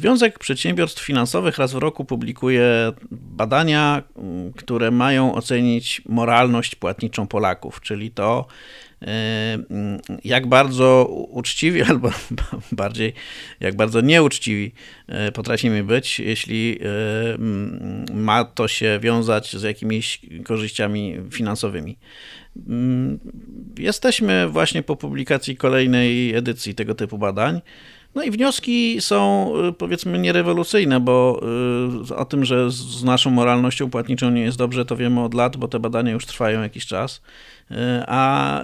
Związek 0.00 0.38
Przedsiębiorstw 0.38 1.04
Finansowych 1.04 1.58
raz 1.58 1.72
w 1.72 1.76
roku 1.76 2.04
publikuje 2.04 2.92
badania, 3.10 4.02
które 4.56 4.90
mają 4.90 5.34
ocenić 5.34 6.02
moralność 6.08 6.74
płatniczą 6.74 7.26
Polaków, 7.26 7.80
czyli 7.80 8.10
to, 8.10 8.46
jak 10.24 10.46
bardzo 10.46 11.06
uczciwi 11.30 11.82
albo 11.90 12.10
bardziej 12.72 13.12
jak 13.60 13.76
bardzo 13.76 14.00
nieuczciwi 14.00 14.72
potrafimy 15.34 15.84
być, 15.84 16.20
jeśli 16.20 16.78
ma 18.14 18.44
to 18.44 18.68
się 18.68 18.98
wiązać 19.02 19.56
z 19.56 19.62
jakimiś 19.62 20.20
korzyściami 20.44 21.16
finansowymi. 21.30 21.98
Jesteśmy 23.78 24.48
właśnie 24.48 24.82
po 24.82 24.96
publikacji 24.96 25.56
kolejnej 25.56 26.34
edycji 26.34 26.74
tego 26.74 26.94
typu 26.94 27.18
badań. 27.18 27.60
No 28.14 28.22
i 28.22 28.30
wnioski 28.30 28.96
są 29.00 29.52
powiedzmy 29.78 30.18
nierewolucyjne, 30.18 31.00
bo 31.00 31.40
o 32.16 32.24
tym, 32.24 32.44
że 32.44 32.70
z 32.70 33.04
naszą 33.04 33.30
moralnością 33.30 33.90
płatniczą 33.90 34.30
nie 34.30 34.42
jest 34.42 34.58
dobrze, 34.58 34.84
to 34.84 34.96
wiemy 34.96 35.20
od 35.20 35.34
lat, 35.34 35.56
bo 35.56 35.68
te 35.68 35.80
badania 35.80 36.12
już 36.12 36.26
trwają 36.26 36.62
jakiś 36.62 36.86
czas, 36.86 37.22
a, 38.06 38.62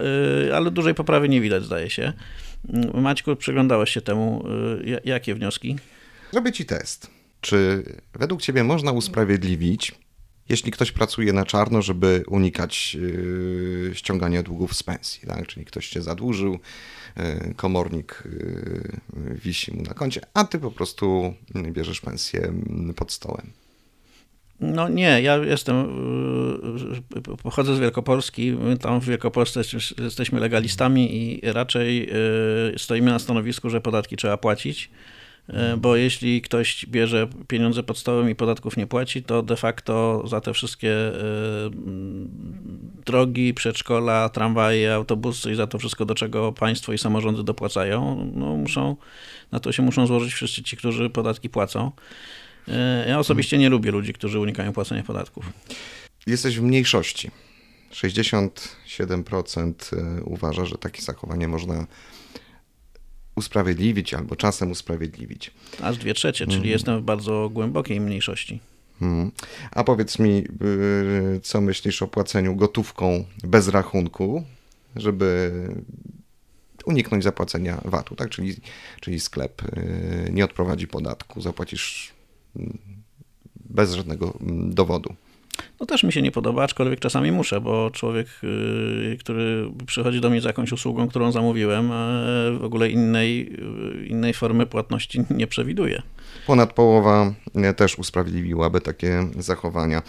ale 0.54 0.70
dużej 0.70 0.94
poprawy 0.94 1.28
nie 1.28 1.40
widać, 1.40 1.64
zdaje 1.64 1.90
się. 1.90 2.12
Maćku, 2.94 3.36
przyglądałeś 3.36 3.90
się 3.90 4.00
temu. 4.00 4.44
Jakie 5.04 5.34
wnioski? 5.34 5.76
Zrobię 6.32 6.52
ci 6.52 6.64
test. 6.64 7.10
Czy 7.40 7.82
według 8.14 8.42
ciebie 8.42 8.64
można 8.64 8.92
usprawiedliwić 8.92 9.94
jeśli 10.48 10.72
ktoś 10.72 10.92
pracuje 10.92 11.32
na 11.32 11.44
czarno, 11.44 11.82
żeby 11.82 12.24
unikać 12.26 12.96
ściągania 13.92 14.42
długów 14.42 14.76
z 14.76 14.82
pensji, 14.82 15.28
tak? 15.28 15.46
czyli 15.46 15.66
ktoś 15.66 15.88
cię 15.88 16.02
zadłużył, 16.02 16.58
komornik 17.56 18.22
yy, 18.24 19.34
wisi 19.34 19.76
mu 19.76 19.82
na 19.82 19.94
koncie, 19.94 20.20
a 20.34 20.44
ty 20.44 20.58
po 20.58 20.70
prostu 20.70 21.34
bierzesz 21.54 22.00
pensję 22.00 22.40
mm, 22.40 22.94
pod 22.94 23.12
stołem. 23.12 23.52
No 24.60 24.88
nie, 24.88 25.22
ja 25.22 25.36
jestem, 25.36 25.86
pochodzę 27.42 27.76
z 27.76 27.78
Wielkopolski, 27.78 28.52
my 28.52 28.76
tam 28.78 29.00
w 29.00 29.04
Wielkopolsce 29.04 29.60
jesteśmy 29.98 30.40
legalistami 30.40 31.16
i 31.16 31.40
raczej 31.52 32.10
stoimy 32.76 33.10
na 33.10 33.18
stanowisku, 33.18 33.70
że 33.70 33.80
podatki 33.80 34.16
trzeba 34.16 34.36
płacić. 34.36 34.90
E, 35.48 35.76
bo 35.76 35.96
jeśli 35.96 36.42
ktoś 36.42 36.86
bierze 36.86 37.28
pieniądze 37.48 37.82
pod 37.82 37.98
stołem 37.98 38.30
i 38.30 38.34
podatków 38.34 38.76
nie 38.76 38.86
płaci, 38.86 39.22
to 39.22 39.42
de 39.42 39.56
facto 39.56 40.22
za 40.26 40.40
te 40.40 40.52
wszystkie 40.52 40.92
e, 40.92 41.12
drogi, 43.04 43.54
przedszkola, 43.54 44.28
tramwaje, 44.28 44.94
autobusy 44.94 45.52
i 45.52 45.54
za 45.54 45.66
to 45.66 45.78
wszystko, 45.78 46.04
do 46.04 46.14
czego 46.14 46.52
państwo 46.52 46.92
i 46.92 46.98
samorządy 46.98 47.44
dopłacają, 47.44 48.30
no 48.34 48.56
muszą, 48.56 48.96
na 49.52 49.60
to 49.60 49.72
się 49.72 49.82
muszą 49.82 50.06
złożyć 50.06 50.34
wszyscy 50.34 50.62
ci, 50.62 50.76
którzy 50.76 51.10
podatki 51.10 51.48
płacą. 51.48 51.92
E, 52.68 53.04
ja 53.08 53.18
osobiście 53.18 53.58
nie 53.58 53.68
lubię 53.68 53.90
ludzi, 53.90 54.12
którzy 54.12 54.40
unikają 54.40 54.72
płacenia 54.72 55.02
podatków. 55.02 55.52
Jesteś 56.26 56.58
w 56.58 56.62
mniejszości. 56.62 57.30
67% 57.92 59.72
uważa, 60.24 60.64
że 60.64 60.78
takie 60.78 61.02
zachowanie 61.02 61.48
można 61.48 61.86
usprawiedliwić 63.36 64.14
albo 64.14 64.36
czasem 64.36 64.70
usprawiedliwić. 64.70 65.50
Aż 65.82 65.98
dwie 65.98 66.14
trzecie, 66.14 66.46
czyli 66.46 66.58
mm. 66.58 66.70
jestem 66.70 67.00
w 67.00 67.02
bardzo 67.02 67.50
głębokiej 67.52 68.00
mniejszości. 68.00 68.60
Mm. 69.02 69.32
A 69.70 69.84
powiedz 69.84 70.18
mi, 70.18 70.44
y, 71.36 71.40
co 71.42 71.60
myślisz 71.60 72.02
o 72.02 72.06
płaceniu 72.06 72.56
gotówką 72.56 73.24
bez 73.44 73.68
rachunku, 73.68 74.44
żeby 74.96 75.52
uniknąć 76.84 77.24
zapłacenia 77.24 77.80
VAT-u, 77.84 78.16
tak? 78.16 78.30
Czyli, 78.30 78.56
czyli 79.00 79.20
sklep 79.20 79.62
y, 79.62 80.30
nie 80.32 80.44
odprowadzi 80.44 80.86
podatku, 80.86 81.40
zapłacisz 81.40 82.12
mm, 82.56 82.78
bez 83.70 83.92
żadnego 83.92 84.38
mm, 84.40 84.74
dowodu. 84.74 85.14
No 85.80 85.86
też 85.86 86.02
mi 86.02 86.12
się 86.12 86.22
nie 86.22 86.32
podoba, 86.32 86.64
aczkolwiek 86.64 87.00
czasami 87.00 87.32
muszę, 87.32 87.60
bo 87.60 87.90
człowiek, 87.90 88.26
y, 88.44 89.16
który 89.20 89.70
przychodzi 89.86 90.20
do 90.20 90.30
mnie 90.30 90.40
z 90.40 90.44
jakąś 90.44 90.72
usługą, 90.72 91.08
którą 91.08 91.32
zamówiłem, 91.32 91.88
w 92.58 92.64
ogóle 92.64 92.90
innej, 92.90 93.52
y, 94.02 94.06
innej 94.06 94.34
formy 94.34 94.66
płatności 94.66 95.24
nie 95.30 95.46
przewiduje. 95.46 96.02
Ponad 96.46 96.72
połowa 96.72 97.32
y, 97.70 97.74
też 97.74 97.98
usprawiedliwiłaby 97.98 98.80
takie 98.80 99.28
zachowania. 99.38 100.02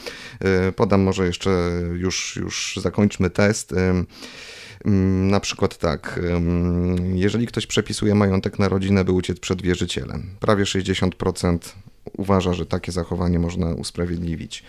Podam 0.75 1.01
może 1.01 1.25
jeszcze, 1.25 1.49
już, 1.93 2.35
już 2.35 2.79
zakończmy 2.81 3.29
test. 3.29 3.75
Na 5.29 5.39
przykład 5.39 5.77
tak, 5.77 6.19
jeżeli 7.13 7.47
ktoś 7.47 7.67
przepisuje 7.67 8.15
majątek 8.15 8.59
na 8.59 8.69
rodzinę, 8.69 9.05
by 9.05 9.11
uciec 9.11 9.39
przed 9.39 9.61
wierzycielem, 9.61 10.29
prawie 10.39 10.63
60% 10.63 11.57
uważa, 12.17 12.53
że 12.53 12.65
takie 12.65 12.91
zachowanie 12.91 13.39
można 13.39 13.73
usprawiedliwić, 13.73 14.63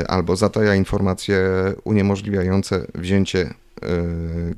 y, 0.00 0.06
albo 0.06 0.36
zataja 0.36 0.74
informacje 0.74 1.38
uniemożliwiające 1.84 2.86
wzięcie 2.94 3.40
y, 3.40 4.54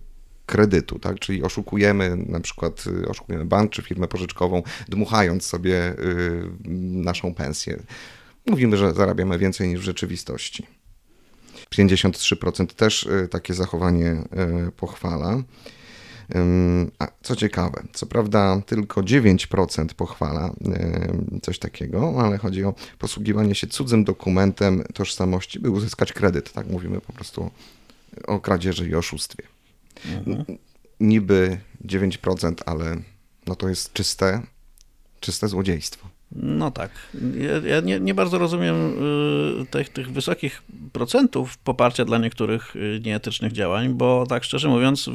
kredytu, 0.46 0.98
tak? 0.98 1.18
Czyli 1.18 1.42
oszukujemy 1.42 2.16
na 2.16 2.40
przykład 2.40 2.84
y, 2.87 3.08
oszukujemy 3.08 3.44
bank 3.44 3.70
czy 3.70 3.82
firmę 3.82 4.08
pożyczkową, 4.08 4.62
dmuchając 4.88 5.44
sobie 5.44 5.94
naszą 7.04 7.34
pensję. 7.34 7.82
Mówimy, 8.46 8.76
że 8.76 8.94
zarabiamy 8.94 9.38
więcej 9.38 9.68
niż 9.68 9.80
w 9.80 9.84
rzeczywistości. 9.84 10.66
53% 11.74 12.66
też 12.66 13.08
takie 13.30 13.54
zachowanie 13.54 14.22
pochwala. 14.76 15.42
A 16.99 17.09
co 17.23 17.37
ciekawe, 17.37 17.85
co 17.93 18.07
prawda 18.07 18.62
tylko 18.67 19.01
9% 19.01 19.87
pochwala 19.95 20.53
coś 21.43 21.59
takiego, 21.59 22.14
ale 22.23 22.38
chodzi 22.38 22.64
o 22.64 22.75
posługiwanie 22.99 23.55
się 23.55 23.67
cudzym 23.67 24.05
dokumentem 24.05 24.85
tożsamości, 24.95 25.61
by 25.61 25.71
uzyskać 25.71 26.12
kredyt. 26.12 26.53
Tak 26.53 26.67
mówimy 26.67 27.01
po 27.01 27.12
prostu 27.12 27.51
o 28.27 28.41
kradzieży 28.41 28.88
i 28.88 28.95
oszustwie. 28.95 29.45
Mhm. 30.05 30.45
Niby 31.01 31.61
9%, 31.85 32.55
ale 32.67 32.97
no 33.47 33.55
to 33.55 33.69
jest 33.69 33.93
czyste, 33.93 34.43
czyste 35.21 35.49
złodziejstwo. 35.49 36.09
No 36.33 36.71
tak. 36.71 36.91
Ja, 37.14 37.69
ja 37.69 37.81
nie, 37.81 38.01
nie, 38.01 38.14
bardzo 38.14 38.38
rozumiem 38.38 38.77
y, 39.62 39.67
tych, 39.67 39.88
tych 39.88 40.12
wysokich 40.12 40.62
procentów 40.93 41.59
poparcia 41.59 42.05
dla 42.05 42.19
niektórych 42.19 42.77
y, 42.77 43.01
nieetycznych 43.05 43.53
działań, 43.53 43.88
bo 43.88 44.27
tak 44.29 44.45
szczerze 44.45 44.69
mówiąc, 44.69 45.11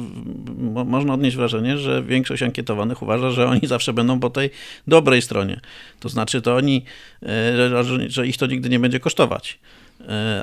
mo, 0.58 0.84
można 0.84 1.14
odnieść 1.14 1.36
wrażenie, 1.36 1.78
że 1.78 2.02
większość 2.02 2.42
ankietowanych 2.42 3.02
uważa, 3.02 3.30
że 3.30 3.46
oni 3.46 3.60
zawsze 3.64 3.92
będą 3.92 4.20
po 4.20 4.30
tej 4.30 4.50
dobrej 4.86 5.22
stronie. 5.22 5.60
To 6.00 6.08
znaczy, 6.08 6.42
to 6.42 6.56
oni, 6.56 6.84
y, 7.22 7.26
że, 7.56 8.10
że 8.10 8.26
ich 8.26 8.36
to 8.36 8.46
nigdy 8.46 8.68
nie 8.68 8.78
będzie 8.78 9.00
kosztować. 9.00 9.58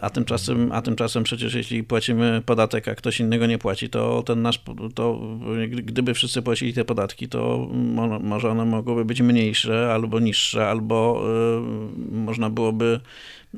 A 0.01 0.09
tymczasem, 0.09 0.71
a 0.71 0.81
tymczasem 0.81 1.23
przecież 1.23 1.53
jeśli 1.53 1.83
płacimy 1.83 2.41
podatek, 2.45 2.87
a 2.87 2.95
ktoś 2.95 3.19
innego 3.19 3.45
nie 3.45 3.57
płaci, 3.57 3.89
to 3.89 4.23
ten 4.23 4.41
nasz, 4.41 4.61
to 4.95 5.19
gdyby 5.67 6.13
wszyscy 6.13 6.41
płacili 6.41 6.73
te 6.73 6.85
podatki, 6.85 7.27
to 7.27 7.67
może 8.21 8.49
one 8.49 8.65
mogłyby 8.65 9.05
być 9.05 9.21
mniejsze 9.21 9.93
albo 9.93 10.19
niższe, 10.19 10.67
albo 10.69 11.23
y, 12.11 12.15
można 12.15 12.49
byłoby 12.49 12.99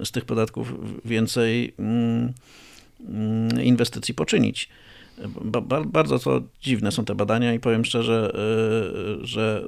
z 0.03 0.11
tych 0.11 0.25
podatków 0.25 0.73
więcej 1.05 1.73
mm, 1.79 2.33
mm, 3.09 3.63
inwestycji 3.63 4.13
poczynić. 4.13 4.69
Bardzo 5.85 6.19
to 6.19 6.41
dziwne 6.61 6.91
są 6.91 7.05
te 7.05 7.15
badania 7.15 7.53
i 7.53 7.59
powiem 7.59 7.85
szczerze, 7.85 8.33
y, 9.21 9.25
że 9.25 9.63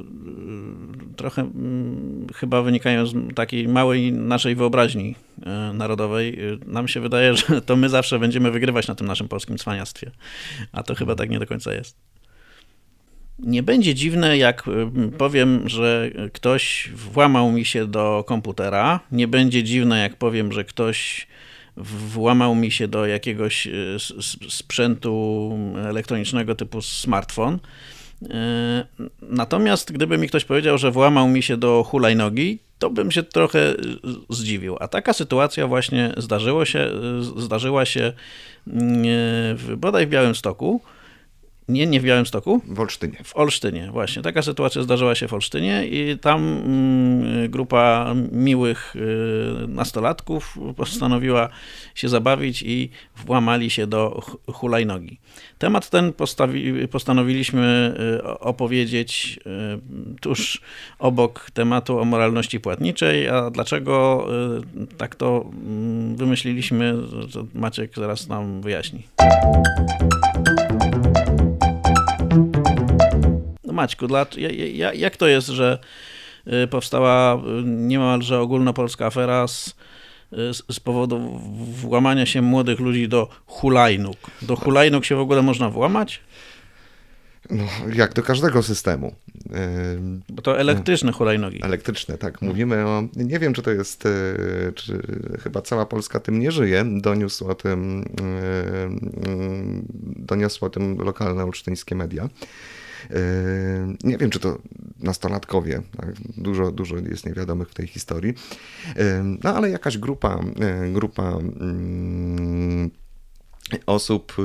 y, 1.12 1.16
trochę 1.16 1.42
mm, 1.42 2.28
chyba 2.34 2.62
wynikają 2.62 3.06
z 3.06 3.36
takiej 3.36 3.68
małej 3.68 4.14
naszej 4.14 4.56
wyobraźni 4.56 5.16
y, 5.38 5.74
narodowej. 5.74 6.38
Nam 6.66 6.88
się 6.88 7.00
wydaje, 7.00 7.36
że 7.36 7.62
to 7.62 7.76
my 7.76 7.90
zawsze 7.90 8.20
będziemy 8.20 8.52
wygrywać 8.52 8.88
na 8.88 8.96
tym 8.96 9.08
naszym 9.08 9.28
polskim 9.28 9.58
cwaniactwie, 9.58 10.12
a 10.72 10.84
to 10.84 10.96
chyba 10.96 11.16
tak 11.16 11.30
nie 11.30 11.40
do 11.40 11.48
końca 11.48 11.74
jest. 11.74 11.98
Nie 13.40 13.64
będzie 13.64 13.96
dziwne, 13.96 14.38
jak 14.38 14.64
powiem, 15.18 15.70
że 15.70 16.12
ktoś 16.34 16.92
włamał 16.96 17.52
mi 17.52 17.66
się 17.66 17.88
do 17.88 18.24
komputera. 18.28 19.00
Nie 19.12 19.28
będzie 19.28 19.64
dziwne, 19.64 20.00
jak 20.00 20.16
powiem, 20.16 20.52
że 20.52 20.64
ktoś 20.64 21.28
włamał 21.78 22.56
mi 22.56 22.72
się 22.72 22.88
do 22.88 23.06
jakiegoś 23.06 23.68
e, 23.68 23.72
sprzętu 24.50 25.52
elektronicznego 25.90 26.56
typu 26.56 26.82
smartfon. 26.82 27.60
E, 28.30 28.86
natomiast 29.22 29.92
gdyby 29.92 30.18
mi 30.18 30.28
ktoś 30.28 30.46
powiedział, 30.46 30.78
że 30.78 30.92
włamał 30.92 31.28
mi 31.28 31.44
się 31.44 31.58
do 31.58 31.84
hulajnogi, 31.84 32.60
to 32.80 32.90
bym 32.90 33.12
się 33.12 33.24
trochę 33.24 33.74
zdziwił. 34.30 34.78
A 34.80 34.88
taka 34.88 35.14
sytuacja 35.14 35.68
właśnie 35.68 36.14
zdarzyło 36.18 36.66
się, 36.66 36.92
zdarzyła 37.38 37.86
się 37.86 38.14
mm, 38.68 39.58
bodaj 39.78 40.08
w 40.08 40.10
Białymstoku. 40.10 40.82
Nie, 41.69 41.88
nie 41.88 41.99
w 41.99 42.04
Białymstoku? 42.04 42.62
W 42.67 42.80
Olsztynie. 42.80 43.17
W 43.23 43.38
Olsztynie, 43.38 43.89
właśnie. 43.91 44.21
Taka 44.21 44.41
sytuacja 44.41 44.84
zdarzyła 44.84 45.15
się 45.15 45.28
w 45.28 45.34
Olsztynie 45.34 45.88
i 45.88 46.19
tam 46.19 46.43
mm, 46.43 47.51
grupa 47.51 48.13
miłych 48.32 48.95
y, 48.95 49.67
nastolatków 49.67 50.58
postanowiła 50.75 51.49
się 51.95 52.10
zabawić 52.10 52.63
i 52.63 52.89
włamali 53.15 53.69
się 53.69 53.88
do 53.88 54.21
hulajnogi. 54.54 55.19
Temat 55.58 55.89
ten 55.89 56.13
postawi, 56.13 56.88
postanowiliśmy 56.88 57.95
y, 58.19 58.23
opowiedzieć 58.39 59.39
y, 60.17 60.19
tuż 60.21 60.62
obok 60.99 61.51
tematu 61.54 61.99
o 61.99 62.06
moralności 62.06 62.60
płatniczej, 62.60 63.30
a 63.30 63.49
dlaczego 63.49 64.28
tak 64.97 65.15
to 65.15 65.45
mm, 65.54 66.15
wymyśliliśmy, 66.15 66.95
Maciek 67.54 67.95
zaraz 67.95 68.28
nam 68.28 68.62
wyjaśni. 68.62 69.04
Maćku, 73.76 74.08
dla, 74.08 74.26
jak 74.94 75.18
to 75.18 75.28
jest, 75.28 75.48
że 75.48 75.80
y, 76.64 76.68
powstała 76.68 77.36
y, 77.36 77.40
niemalże 77.66 78.40
ogólnopolska 78.40 79.06
afera 79.06 79.48
z, 79.48 79.76
y, 80.34 80.54
z 80.74 80.80
powodu 80.80 81.40
włamania 81.82 82.26
się 82.26 82.42
młodych 82.42 82.80
ludzi 82.80 83.08
do 83.08 83.30
hulajnóg? 83.46 84.18
Do 84.42 84.56
hulajnóg 84.56 85.06
się 85.06 85.16
w 85.16 85.20
ogóle 85.20 85.42
można 85.42 85.70
włamać? 85.70 86.22
No, 87.50 87.64
jak 87.94 88.14
do 88.14 88.24
każdego 88.24 88.64
systemu. 88.64 89.16
Bo 90.30 90.42
to 90.42 90.60
elektryczne 90.60 91.12
hulajnogi. 91.12 91.64
Elektryczne, 91.64 92.18
tak. 92.18 92.42
Mówimy 92.42 92.86
o. 92.86 93.04
Nie 93.16 93.40
wiem, 93.40 93.54
czy 93.54 93.62
to 93.62 93.72
jest. 93.72 94.04
Czy 94.76 95.02
chyba 95.44 95.62
cała 95.62 95.86
Polska 95.86 96.20
tym 96.20 96.40
nie 96.40 96.52
żyje. 96.52 96.86
Doniósł 97.02 97.48
o 97.48 97.56
tym. 97.56 98.06
Doniosło 100.16 100.68
o 100.68 100.70
tym 100.70 100.98
lokalne 100.98 101.44
olsztyńskie 101.44 101.96
media. 101.96 102.30
Yy, 103.10 103.18
nie 104.04 104.18
wiem, 104.18 104.30
czy 104.30 104.39
to 104.39 104.58
nastolatkowie, 105.00 105.82
tak? 105.98 106.13
dużo, 106.38 106.72
dużo 106.72 106.98
jest 106.98 107.26
niewiadomych 107.26 107.70
w 107.70 107.74
tej 107.74 107.88
historii, 107.88 108.34
yy, 108.96 109.04
no 109.44 109.56
ale 109.56 109.70
jakaś 109.70 109.98
grupa, 109.98 110.39
yy, 110.84 110.94
grupa 110.94 111.38
osób 113.86 114.36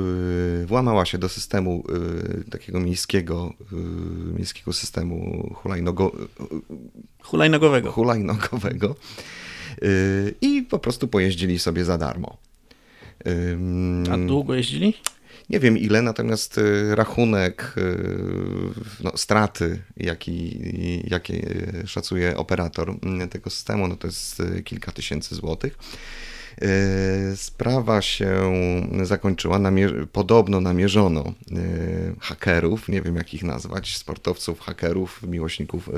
włamała 0.65 1.05
się 1.05 1.17
do 1.17 1.29
systemu 1.29 1.83
takiego 2.51 2.79
miejskiego, 2.79 3.53
miejskiego 4.35 4.73
systemu 4.73 5.49
hulajnogo, 5.55 6.11
hulajnogowego. 7.21 7.91
hulajnogowego 7.91 8.95
i 10.41 10.61
po 10.69 10.79
prostu 10.79 11.07
pojeździli 11.07 11.59
sobie 11.59 11.85
za 11.85 11.97
darmo. 11.97 12.37
A 14.11 14.17
długo 14.17 14.55
jeździli? 14.55 14.93
Nie 15.51 15.59
wiem 15.59 15.77
ile, 15.77 16.01
natomiast 16.01 16.57
y, 16.57 16.95
rachunek, 16.95 17.73
y, 17.77 19.03
no, 19.03 19.11
straty, 19.17 19.81
jaki, 19.97 20.59
jakie 21.07 21.41
szacuje 21.85 22.37
operator 22.37 22.89
mm, 22.89 23.29
tego 23.29 23.49
systemu, 23.49 23.87
no 23.87 23.95
to 23.95 24.07
jest 24.07 24.39
y, 24.39 24.63
kilka 24.63 24.91
tysięcy 24.91 25.35
złotych. 25.35 25.77
Sprawa 27.35 28.01
się 28.01 28.51
zakończyła, 29.03 29.59
namier 29.59 30.09
podobno 30.09 30.61
namierzono 30.61 31.33
hakerów, 32.19 32.89
nie 32.89 33.01
wiem 33.01 33.15
jak 33.15 33.33
ich 33.33 33.43
nazwać, 33.43 33.97
sportowców, 33.97 34.59
hakerów, 34.59 35.23
miłośników 35.23 35.89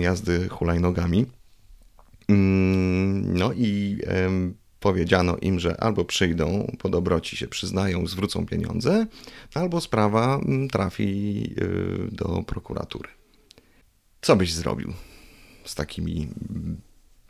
jazdy 0.00 0.48
hulajnogami. 0.48 1.26
Mm, 2.28 3.38
no 3.38 3.52
i 3.52 3.98
powiedziano 4.80 5.36
im, 5.36 5.60
że 5.60 5.80
albo 5.80 6.04
przyjdą, 6.04 6.76
po 6.78 6.88
dobroci 6.88 7.36
się 7.36 7.48
przyznają, 7.48 8.06
zwrócą 8.06 8.46
pieniądze, 8.46 9.06
albo 9.54 9.80
sprawa 9.80 10.36
mm, 10.36 10.68
trafi 10.68 11.42
y, 11.58 12.08
do 12.12 12.42
prokuratury. 12.46 13.08
Co 14.20 14.36
byś 14.36 14.52
zrobił 14.52 14.92
z 15.64 15.74
takimi? 15.74 16.28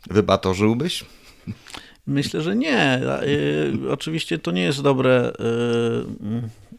Wybatorzyłbyś? 0.09 1.05
Myślę, 2.07 2.41
że 2.41 2.55
nie. 2.55 3.01
Y, 3.23 3.91
oczywiście 3.91 4.39
to 4.39 4.51
nie 4.51 4.63
jest 4.63 4.81
dobre 4.81 5.29
y, 5.29 6.70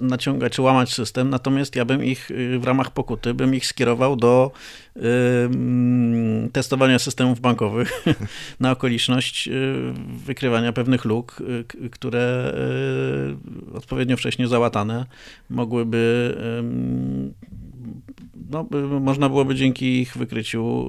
naciągać 0.00 0.52
czy 0.52 0.62
łamać 0.62 0.92
system, 0.92 1.30
natomiast 1.30 1.76
ja 1.76 1.84
bym 1.84 2.04
ich 2.04 2.30
w 2.58 2.64
ramach 2.64 2.90
pokuty 2.90 3.34
bym 3.34 3.54
ich 3.54 3.66
skierował 3.66 4.16
do 4.16 4.50
testowania 6.52 6.98
systemów 6.98 7.40
bankowych 7.40 8.04
na 8.60 8.70
okoliczność 8.70 9.48
wykrywania 10.26 10.72
pewnych 10.72 11.04
luk, 11.04 11.42
które 11.90 12.54
odpowiednio 13.74 14.16
wcześnie 14.16 14.48
załatane 14.48 15.06
mogłyby 15.50 16.34
no, 18.50 18.66
można 19.00 19.28
byłoby 19.28 19.54
dzięki 19.54 20.00
ich 20.00 20.16
wykryciu 20.16 20.86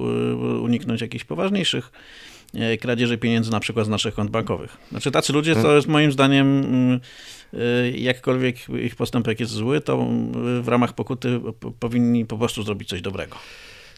uniknąć 0.62 1.00
jakichś 1.00 1.24
poważniejszych 1.24 1.92
kradzieży 2.80 3.18
pieniędzy 3.18 3.50
na 3.50 3.60
przykład 3.60 3.86
z 3.86 3.88
naszych 3.88 4.14
kont 4.14 4.30
bankowych. 4.30 4.76
Znaczy 4.90 5.10
tacy 5.10 5.32
ludzie 5.32 5.54
to 5.54 5.76
jest 5.76 5.88
moim 5.88 6.12
zdaniem 6.12 6.64
jakkolwiek 7.94 8.56
ich 8.68 8.96
postępek 8.96 9.40
jest 9.40 9.52
zły, 9.52 9.80
to 9.80 9.94
mm, 9.94 10.62
w 10.62 10.68
ramach 10.68 10.92
pokuty 10.92 11.40
powinni 11.80 12.26
po 12.26 12.38
prostu 12.38 12.62
zrobić 12.62 12.88
coś 12.88 13.02
dobrego 13.02 13.36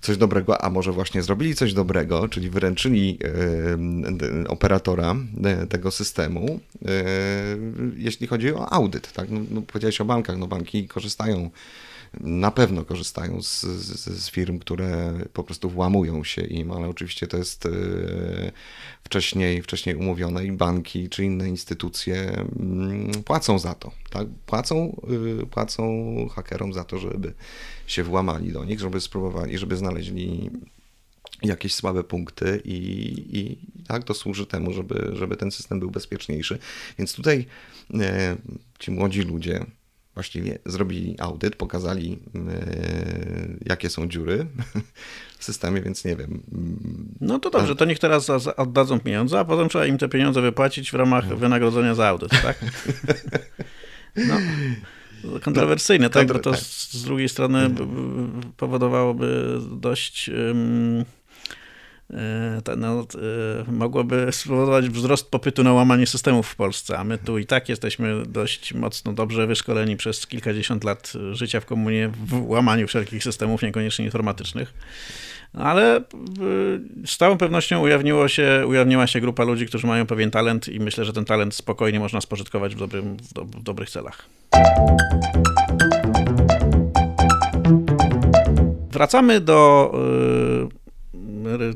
coś 0.04 0.16
dobrego, 0.16 0.62
a 0.64 0.70
może 0.70 0.92
właśnie 0.92 1.22
zrobili 1.22 1.54
coś 1.54 1.72
dobrego, 1.72 2.28
czyli 2.28 2.50
wyręczyli 2.50 3.18
e, 4.44 4.48
operatora 4.48 5.16
tego 5.68 5.90
systemu, 5.90 6.60
jeśli 7.96 8.26
chodzi 8.26 8.54
o 8.54 8.72
audyt. 8.72 9.12
Tak? 9.12 9.30
No, 9.30 9.40
no, 9.50 9.62
powiedziałeś 9.62 10.00
o 10.00 10.04
bankach, 10.04 10.38
no 10.38 10.46
banki 10.46 10.88
korzystają 10.88 11.50
na 12.20 12.50
pewno 12.50 12.84
korzystają 12.84 13.42
z, 13.42 13.60
z, 13.60 14.22
z, 14.22 14.30
firm, 14.30 14.58
które 14.58 15.14
po 15.32 15.44
prostu 15.44 15.70
włamują 15.70 16.24
się 16.24 16.42
im, 16.42 16.70
ale 16.70 16.88
oczywiście 16.88 17.26
to 17.26 17.36
jest 17.36 17.66
e, 17.66 17.70
wcześniej, 19.04 19.62
wcześniej 19.62 19.96
umówione 19.96 20.44
i 20.44 20.52
banki 20.52 21.08
czy 21.08 21.24
inne 21.24 21.48
instytucje 21.48 22.46
mm, 22.60 23.10
płacą 23.24 23.58
za 23.58 23.74
to. 23.74 23.92
Tak? 24.10 24.28
Płacą, 24.46 25.00
e, 25.42 25.46
płacą 25.46 26.28
hakerom 26.34 26.72
za 26.72 26.84
to, 26.84 26.98
żeby 26.98 27.34
się 27.86 28.02
włamali 28.02 28.52
do 28.52 28.64
nich, 28.64 28.80
żeby 28.80 29.00
spróbowali, 29.00 29.58
żeby 29.58 29.76
znaleźli 29.76 30.50
jakieś 31.42 31.74
słabe 31.74 32.04
punkty 32.04 32.62
i, 32.64 32.78
i 33.32 33.58
tak 33.86 34.04
to 34.04 34.14
służy 34.14 34.46
temu, 34.46 34.72
żeby, 34.72 35.10
żeby 35.12 35.36
ten 35.36 35.50
system 35.50 35.80
był 35.80 35.90
bezpieczniejszy. 35.90 36.58
Więc 36.98 37.14
tutaj 37.14 37.46
e, 37.94 38.36
ci 38.78 38.90
młodzi 38.90 39.20
ludzie 39.20 39.66
właściwie 40.14 40.58
zrobili 40.66 41.16
audyt, 41.20 41.56
pokazali 41.56 42.10
yy, 42.10 43.58
jakie 43.66 43.90
są 43.90 44.08
dziury 44.08 44.46
w 45.38 45.44
systemie, 45.44 45.82
więc 45.82 46.04
nie 46.04 46.16
wiem. 46.16 46.42
No 47.20 47.38
to 47.38 47.50
dobrze, 47.50 47.76
to 47.76 47.84
niech 47.84 47.98
teraz 47.98 48.30
oddadzą 48.56 49.00
pieniądze, 49.00 49.38
a 49.38 49.44
potem 49.44 49.68
trzeba 49.68 49.86
im 49.86 49.98
te 49.98 50.08
pieniądze 50.08 50.42
wypłacić 50.42 50.90
w 50.90 50.94
ramach 50.94 51.28
no. 51.28 51.36
wynagrodzenia 51.36 51.94
za 51.94 52.08
audyt, 52.08 52.30
tak? 52.42 52.58
No. 54.16 54.34
Kontrowersyjne, 55.40 56.06
no, 56.06 56.10
tak? 56.10 56.28
Bo 56.28 56.38
to 56.38 56.50
tak. 56.50 56.60
z 56.60 57.02
drugiej 57.02 57.28
strony 57.28 57.58
mhm. 57.58 58.40
powodowałoby 58.56 59.58
dość 59.70 60.30
no, 62.76 63.00
e, 63.00 63.72
mogłoby 63.72 64.28
spowodować 64.30 64.88
wzrost 64.88 65.30
popytu 65.30 65.64
na 65.64 65.72
łamanie 65.72 66.06
systemów 66.06 66.48
w 66.48 66.56
Polsce, 66.56 66.98
a 66.98 67.04
my 67.04 67.18
tu 67.18 67.38
i 67.38 67.46
tak 67.46 67.68
jesteśmy 67.68 68.26
dość 68.26 68.74
mocno 68.74 69.12
dobrze 69.12 69.46
wyszkoleni 69.46 69.96
przez 69.96 70.26
kilkadziesiąt 70.26 70.84
lat 70.84 71.12
życia 71.32 71.60
w 71.60 71.66
komunie 71.66 72.10
w 72.26 72.48
łamaniu 72.48 72.86
wszelkich 72.86 73.24
systemów, 73.24 73.62
niekoniecznie 73.62 74.04
informatycznych. 74.04 74.74
Ale 75.52 75.96
e, 75.96 76.02
z 77.06 77.16
całą 77.16 77.38
pewnością 77.38 77.80
ujawniło 77.80 78.28
się, 78.28 78.64
ujawniła 78.66 79.06
się 79.06 79.20
grupa 79.20 79.44
ludzi, 79.44 79.66
którzy 79.66 79.86
mają 79.86 80.06
pewien 80.06 80.30
talent 80.30 80.68
i 80.68 80.80
myślę, 80.80 81.04
że 81.04 81.12
ten 81.12 81.24
talent 81.24 81.54
spokojnie 81.54 82.00
można 82.00 82.20
spożytkować 82.20 82.74
w, 82.74 82.78
dobrym, 82.78 83.16
w, 83.16 83.32
do, 83.32 83.44
w 83.44 83.62
dobrych 83.62 83.90
celach. 83.90 84.26
Wracamy 88.90 89.40
do 89.40 89.92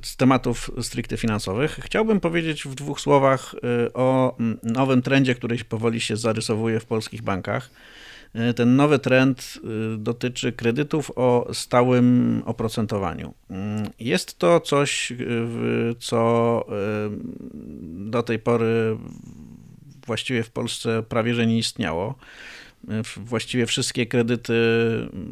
z 0.02 0.16
tematów 0.16 0.70
stricte 0.82 1.16
finansowych. 1.16 1.80
Chciałbym 1.82 2.20
powiedzieć 2.20 2.64
w 2.64 2.74
dwóch 2.74 3.00
słowach 3.00 3.54
y, 3.54 3.92
o 3.92 4.36
nowym 4.62 5.02
trendzie, 5.02 5.34
który 5.34 5.58
powoli 5.64 6.00
się 6.00 6.16
zarysowuje 6.16 6.80
w 6.80 6.86
polskich 6.86 7.22
bankach. 7.22 7.70
Y, 8.50 8.54
ten 8.54 8.76
nowy 8.76 8.98
trend 8.98 9.58
y, 9.94 9.98
dotyczy 9.98 10.52
kredytów 10.52 11.10
o 11.16 11.48
stałym 11.52 12.42
oprocentowaniu. 12.46 13.34
Jest 14.00 14.38
to 14.38 14.60
coś, 14.60 15.12
co 15.98 16.64
do 17.82 18.22
tej 18.22 18.38
pory 18.38 18.96
właściwie 20.06 20.42
w 20.42 20.50
Polsce 20.50 21.02
prawie 21.02 21.34
że 21.34 21.46
nie 21.46 21.58
istniało 21.58 22.14
właściwie 23.16 23.66
wszystkie 23.66 24.06
kredyty, 24.06 24.54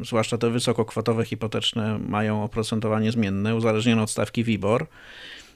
zwłaszcza 0.01 0.37
te 0.37 0.49
wysokokwotowe 0.49 1.25
hipoteczne, 1.25 1.99
mają 1.99 2.43
oprocentowanie 2.43 3.11
zmienne, 3.11 3.55
uzależnione 3.55 4.01
od 4.01 4.09
stawki 4.09 4.43
WIBOR. 4.43 4.87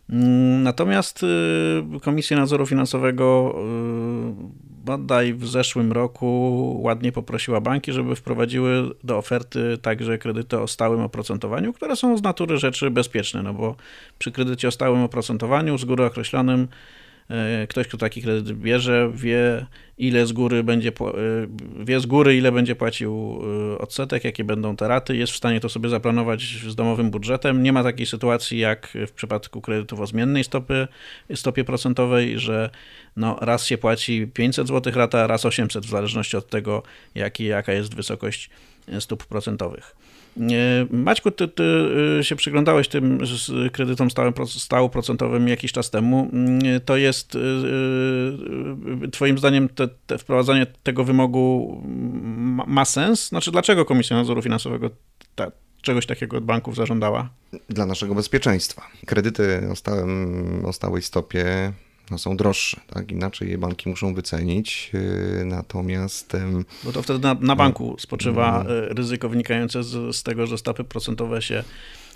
Mm, 0.10 0.64
natomiast 0.64 1.24
y, 1.24 2.00
Komisja 2.02 2.38
Nadzoru 2.38 2.66
Finansowego 2.66 3.56
y, 3.56 4.62
bodaj 4.86 5.34
w 5.34 5.48
zeszłym 5.48 5.92
roku 5.92 6.80
ładnie 6.84 7.12
poprosiła 7.12 7.62
banki, 7.62 7.94
żeby 7.94 8.16
wprowadziły 8.16 8.90
do 9.04 9.18
oferty 9.18 9.78
także 9.82 10.18
kredyty 10.18 10.60
o 10.60 10.68
stałym 10.68 11.02
oprocentowaniu, 11.02 11.74
które 11.74 11.96
są 11.96 12.18
z 12.18 12.24
natury 12.24 12.58
rzeczy 12.58 12.92
bezpieczne, 12.92 13.44
no 13.44 13.54
bo 13.54 13.76
przy 14.20 14.32
kredycie 14.32 14.68
o 14.68 14.72
stałym 14.72 15.04
oprocentowaniu 15.04 15.78
z 15.78 15.86
góry 15.86 16.06
określonym 16.06 16.68
E, 17.32 17.68
ktoś, 17.68 17.88
kto 17.88 17.98
taki 17.98 18.22
kredyt 18.22 18.58
bierze, 18.58 19.12
wie 19.14 19.66
ile 20.02 20.26
z 20.26 20.32
góry 20.32 20.64
będzie, 20.64 20.90
e, 20.90 20.94
wie 21.80 22.00
z 22.00 22.06
góry 22.06 22.38
ile 22.38 22.52
będzie 22.52 22.76
płacił 22.76 23.42
e, 23.74 23.78
odsetek, 23.78 24.24
jakie 24.24 24.44
będą 24.44 24.76
te 24.76 24.88
raty, 24.88 25.18
jest 25.18 25.34
w 25.34 25.36
stanie 25.36 25.60
to 25.60 25.70
sobie 25.70 25.90
zaplanować 25.90 26.44
z 26.68 26.76
domowym 26.76 27.12
budżetem. 27.12 27.64
Nie 27.64 27.74
ma 27.74 27.84
takiej 27.84 28.06
sytuacji 28.06 28.60
jak 28.60 28.98
w 29.08 29.12
przypadku 29.12 29.62
kredytów 29.62 30.00
o 30.00 30.08
zmiennej 30.08 30.44
stopy, 30.44 30.88
stopie 31.36 31.64
procentowej, 31.64 32.40
że 32.40 32.70
no, 33.16 33.38
raz 33.42 33.66
się 33.66 33.78
płaci 33.78 34.28
500 34.34 34.68
zł 34.68 34.94
rata, 34.96 35.28
raz 35.28 35.46
800 35.46 35.86
w 35.86 35.90
zależności 35.90 36.38
od 36.38 36.50
tego, 36.50 36.84
jaki, 37.16 37.46
jaka 37.46 37.74
jest 37.74 37.96
wysokość 37.96 38.50
stóp 39.00 39.26
procentowych. 39.26 39.96
Maćku, 40.90 41.32
ty, 41.32 41.48
ty, 41.48 41.64
y, 42.20 42.24
się 42.24 42.36
przyglądałeś 42.36 42.88
tym 42.88 43.20
kredytom 43.72 44.10
stałym, 44.48 44.90
procentowym 44.92 45.48
jakiś 45.48 45.72
czas 45.72 45.90
temu. 45.90 46.32
To 46.86 46.98
jest 46.98 47.36
y, 47.36 47.40
y, 49.04 49.08
twoim 49.12 49.38
zdaniem 49.38 49.70
te, 49.70 49.88
te 50.08 50.18
wprowadzanie 50.18 50.66
tego 50.84 51.04
wymogu 51.04 51.78
ma, 51.86 52.66
ma, 52.68 52.86
sens? 52.86 53.28
Znaczy 53.28 53.52
dlaczego 53.52 53.86
Komisja 53.86 54.18
Nadzoru 54.18 54.42
Finansowego 54.42 54.90
ta, 55.36 55.52
czegoś 55.82 56.06
takiego 56.06 56.38
od 56.38 56.44
banków 56.44 56.76
zażądała? 56.76 57.30
Dla 57.70 57.86
naszego 57.86 58.16
bezpieczeństwa. 58.16 58.88
Kredyty 59.06 59.70
o, 59.72 59.76
stałym, 59.76 60.66
o 60.66 60.74
stałej 60.74 61.02
stopie 61.02 61.74
no, 62.12 62.18
są 62.18 62.38
droższe, 62.38 62.82
tak? 62.94 63.12
Inaczej 63.12 63.50
je 63.50 63.58
banki 63.58 63.90
muszą 63.90 64.14
wycenić, 64.14 64.92
yy, 64.94 65.46
natomiast... 65.46 66.38
Bo 66.84 66.92
to 66.92 67.02
wtedy 67.02 67.20
na, 67.20 67.34
na 67.34 67.56
banku 67.56 67.96
spoczywa 68.00 68.66
yy, 68.68 68.94
ryzyko 68.94 69.30
wynikające 69.30 69.84
z, 69.84 70.16
z 70.16 70.24
tego, 70.24 70.48
że 70.48 70.58
stopy 70.58 70.84
procentowe 70.84 71.42
się 71.42 71.64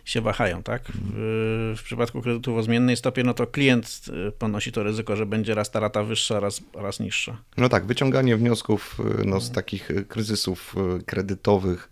się 0.05 0.21
wahają, 0.21 0.63
tak? 0.63 0.81
W, 0.95 1.73
w, 1.77 1.83
przypadku 1.83 2.21
kredytów 2.21 2.57
o 2.57 2.63
zmiennej 2.63 2.97
stopie, 2.97 3.23
no 3.23 3.33
to 3.33 3.47
klient 3.47 4.01
y, 4.27 4.31
ponosi 4.31 4.71
to 4.71 4.83
ryzyko, 4.83 5.15
że 5.15 5.25
będzie 5.25 5.55
raz 5.55 5.71
ta 5.71 5.79
rata 5.79 6.03
wyższa, 6.03 6.39
raz, 6.39 6.61
raz 6.73 6.99
niższa. 6.99 7.41
No 7.57 7.69
tak, 7.69 7.85
wyciąganie 7.85 8.37
wniosków 8.37 8.99
y, 9.21 9.25
no, 9.25 9.41
z 9.41 9.51
takich 9.51 9.89
kryzysów 10.07 10.75
kredytowych 11.05 11.89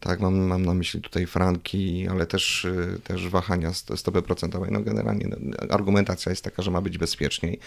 tak, 0.00 0.20
mam, 0.20 0.34
mam 0.34 0.66
na 0.66 0.74
myśli 0.74 1.00
tutaj 1.00 1.26
franki, 1.26 2.08
ale 2.10 2.26
też, 2.26 2.64
y, 2.64 3.00
też 3.04 3.28
wahania 3.28 3.72
stopy 3.72 4.22
procentowej. 4.22 4.72
No 4.72 4.80
generalnie 4.80 5.26
no, 5.28 5.56
argumentacja 5.70 6.30
jest 6.30 6.44
taka, 6.44 6.62
że 6.62 6.70
ma 6.70 6.80
być 6.80 6.98
bezpieczniej. 6.98 7.58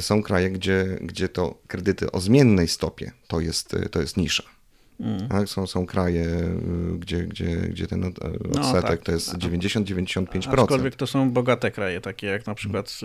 Są 0.00 0.22
kraje, 0.22 0.50
gdzie, 0.50 0.98
gdzie 1.00 1.28
to 1.28 1.58
kredyty 1.66 2.12
o 2.12 2.20
zmiennej 2.20 2.68
stopie 2.68 3.12
to 3.28 3.40
jest, 3.40 3.76
to 3.90 4.00
jest 4.00 4.16
nisza. 4.16 4.42
Mm. 5.00 5.28
Tak? 5.28 5.48
Są, 5.48 5.66
są 5.66 5.86
kraje, 5.86 6.24
y, 6.24 6.98
gdzie, 6.98 7.22
gdzie, 7.22 7.56
gdzie 7.56 7.86
ten 7.86 8.04
odsetek 8.04 8.54
no, 8.54 8.82
tak. 8.82 9.02
to 9.02 9.12
jest 9.12 9.34
90-95%. 9.34 10.62
Aczkolwiek 10.62 10.96
to 10.96 11.06
są 11.06 11.30
bogate 11.30 11.70
kraje, 11.70 12.00
takie 12.00 12.26
jak 12.26 12.46
na 12.46 12.54
przykład, 12.54 13.00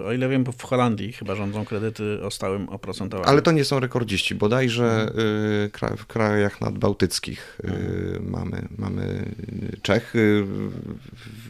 y, 0.00 0.04
o 0.04 0.12
ile 0.12 0.28
wiem, 0.28 0.44
w 0.58 0.62
Holandii 0.62 1.12
chyba 1.12 1.34
rządzą 1.34 1.64
kredyty 1.64 2.22
o 2.22 2.30
stałym 2.30 2.68
oprocentowaniu. 2.68 3.30
Ale 3.30 3.42
to 3.42 3.52
nie 3.52 3.64
są 3.64 3.80
rekordziści. 3.80 4.34
Bodajże 4.34 5.12
mm. 5.82 5.96
w 5.96 6.06
krajach 6.06 6.60
nadbałtyckich 6.60 7.58
mm. 7.64 8.30
mamy, 8.30 8.68
mamy 8.78 9.32
Czechy, 9.82 10.46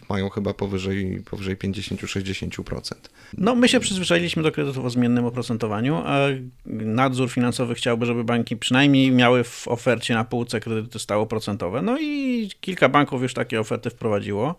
mają 0.08 0.28
chyba 0.28 0.54
powyżej, 0.54 1.22
powyżej 1.30 1.56
50-60%. 1.56 2.94
No 3.38 3.54
my 3.54 3.68
się 3.68 3.80
przyzwyczailiśmy 3.80 4.42
do 4.42 4.52
kredytów 4.52 4.84
o 4.84 4.90
zmiennym 4.90 5.24
oprocentowaniu, 5.24 6.02
a 6.04 6.18
nadzór 6.66 7.30
finansowy 7.30 7.74
chciałby, 7.74 8.06
żeby 8.06 8.24
banki 8.24 8.56
przynajmniej 8.56 9.10
miały 9.10 9.44
w 9.44 9.68
ofercie 9.76 10.14
na 10.14 10.24
półce 10.24 10.60
kredyty 10.60 10.98
stałoprocentowe. 10.98 11.82
No 11.82 11.98
i 12.00 12.48
kilka 12.60 12.88
banków 12.88 13.22
już 13.22 13.34
takie 13.34 13.60
oferty 13.60 13.90
wprowadziło. 13.90 14.54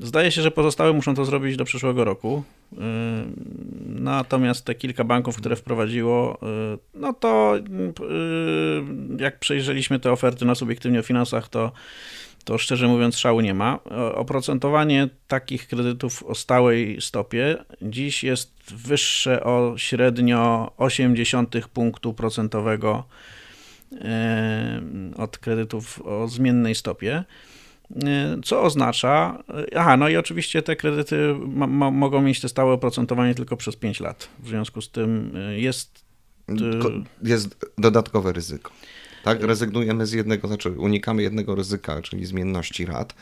Zdaje 0.00 0.30
się, 0.30 0.42
że 0.42 0.50
pozostałe 0.50 0.92
muszą 0.92 1.14
to 1.14 1.24
zrobić 1.24 1.56
do 1.56 1.64
przyszłego 1.64 2.04
roku. 2.04 2.42
Yy, 2.72 2.78
natomiast 3.86 4.64
te 4.64 4.74
kilka 4.74 5.04
banków, 5.04 5.36
które 5.36 5.56
wprowadziło, 5.56 6.38
yy, 6.42 6.78
no 6.94 7.12
to 7.12 7.54
yy, 7.56 8.84
jak 9.18 9.38
przejrzeliśmy 9.38 10.00
te 10.00 10.12
oferty 10.12 10.44
na 10.44 10.54
subiektywnie 10.54 11.00
o 11.00 11.02
finansach, 11.02 11.48
to, 11.48 11.72
to 12.44 12.58
szczerze 12.58 12.88
mówiąc 12.88 13.18
szału 13.18 13.40
nie 13.40 13.54
ma. 13.54 13.78
Oprocentowanie 14.14 15.08
takich 15.28 15.68
kredytów 15.68 16.22
o 16.22 16.34
stałej 16.34 17.00
stopie 17.00 17.56
dziś 17.82 18.24
jest 18.24 18.52
wyższe 18.74 19.44
o 19.44 19.74
średnio 19.76 20.72
0,8 20.78 21.68
punktu 21.68 22.14
procentowego 22.14 23.04
od 25.16 25.38
kredytów 25.38 26.02
o 26.02 26.28
zmiennej 26.28 26.74
stopie. 26.74 27.24
Co 28.44 28.62
oznacza, 28.62 29.42
aha, 29.76 29.96
no 29.96 30.08
i 30.08 30.16
oczywiście 30.16 30.62
te 30.62 30.76
kredyty 30.76 31.34
mogą 31.92 32.22
mieć 32.22 32.40
te 32.40 32.48
stałe 32.48 32.72
oprocentowanie 32.72 33.34
tylko 33.34 33.56
przez 33.56 33.76
5 33.76 34.00
lat. 34.00 34.28
W 34.38 34.48
związku 34.48 34.82
z 34.82 34.90
tym 34.90 35.32
jest. 35.56 36.06
Jest 37.22 37.66
dodatkowe 37.78 38.32
ryzyko. 38.32 38.70
Tak, 39.24 39.42
rezygnujemy 39.42 40.06
z 40.06 40.12
jednego, 40.12 40.48
znaczy 40.48 40.70
unikamy 40.70 41.22
jednego 41.22 41.54
ryzyka, 41.54 42.02
czyli 42.02 42.26
zmienności 42.26 42.86
rat 42.86 43.14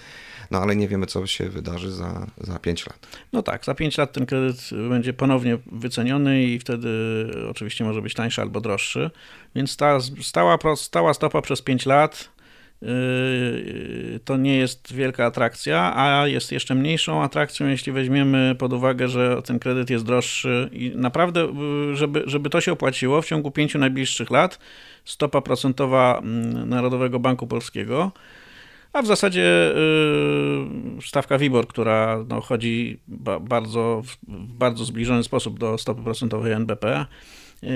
no 0.50 0.58
ale 0.58 0.76
nie 0.76 0.88
wiemy, 0.88 1.06
co 1.06 1.26
się 1.26 1.48
wydarzy 1.48 1.92
za, 1.92 2.26
za 2.38 2.58
5 2.58 2.86
lat. 2.86 3.06
No 3.32 3.42
tak, 3.42 3.64
za 3.64 3.74
5 3.74 3.98
lat 3.98 4.12
ten 4.12 4.26
kredyt 4.26 4.70
będzie 4.88 5.12
ponownie 5.12 5.58
wyceniony 5.72 6.44
i 6.44 6.58
wtedy 6.58 6.88
oczywiście 7.50 7.84
może 7.84 8.02
być 8.02 8.14
tańszy 8.14 8.42
albo 8.42 8.60
droższy, 8.60 9.10
więc 9.54 9.76
ta 9.76 9.98
stała, 10.22 10.58
stała 10.76 11.14
stopa 11.14 11.42
przez 11.42 11.62
5 11.62 11.86
lat 11.86 12.28
yy, 12.82 14.20
to 14.24 14.36
nie 14.36 14.56
jest 14.56 14.92
wielka 14.92 15.26
atrakcja, 15.26 15.96
a 15.96 16.26
jest 16.26 16.52
jeszcze 16.52 16.74
mniejszą 16.74 17.22
atrakcją, 17.22 17.68
jeśli 17.68 17.92
weźmiemy 17.92 18.54
pod 18.58 18.72
uwagę, 18.72 19.08
że 19.08 19.42
ten 19.42 19.58
kredyt 19.58 19.90
jest 19.90 20.04
droższy 20.04 20.70
i 20.72 20.92
naprawdę, 20.94 21.40
yy, 21.40 21.96
żeby, 21.96 22.22
żeby 22.26 22.50
to 22.50 22.60
się 22.60 22.72
opłaciło, 22.72 23.22
w 23.22 23.26
ciągu 23.26 23.50
pięciu 23.50 23.78
najbliższych 23.78 24.30
lat 24.30 24.58
stopa 25.04 25.40
procentowa 25.40 26.18
mm, 26.18 26.68
Narodowego 26.68 27.20
Banku 27.20 27.46
Polskiego 27.46 28.12
a 28.94 29.02
w 29.02 29.06
zasadzie 29.06 29.72
yy, 30.96 31.02
stawka 31.02 31.38
WIBOR, 31.38 31.66
która 31.66 32.24
no, 32.28 32.40
chodzi 32.40 33.00
ba 33.08 33.40
bardzo, 33.40 34.02
w 34.02 34.16
bardzo 34.58 34.84
zbliżony 34.84 35.24
sposób 35.24 35.58
do 35.58 35.78
stopy 35.78 36.02
procentowej 36.02 36.52
NBP, 36.52 37.06
yy, 37.62 37.70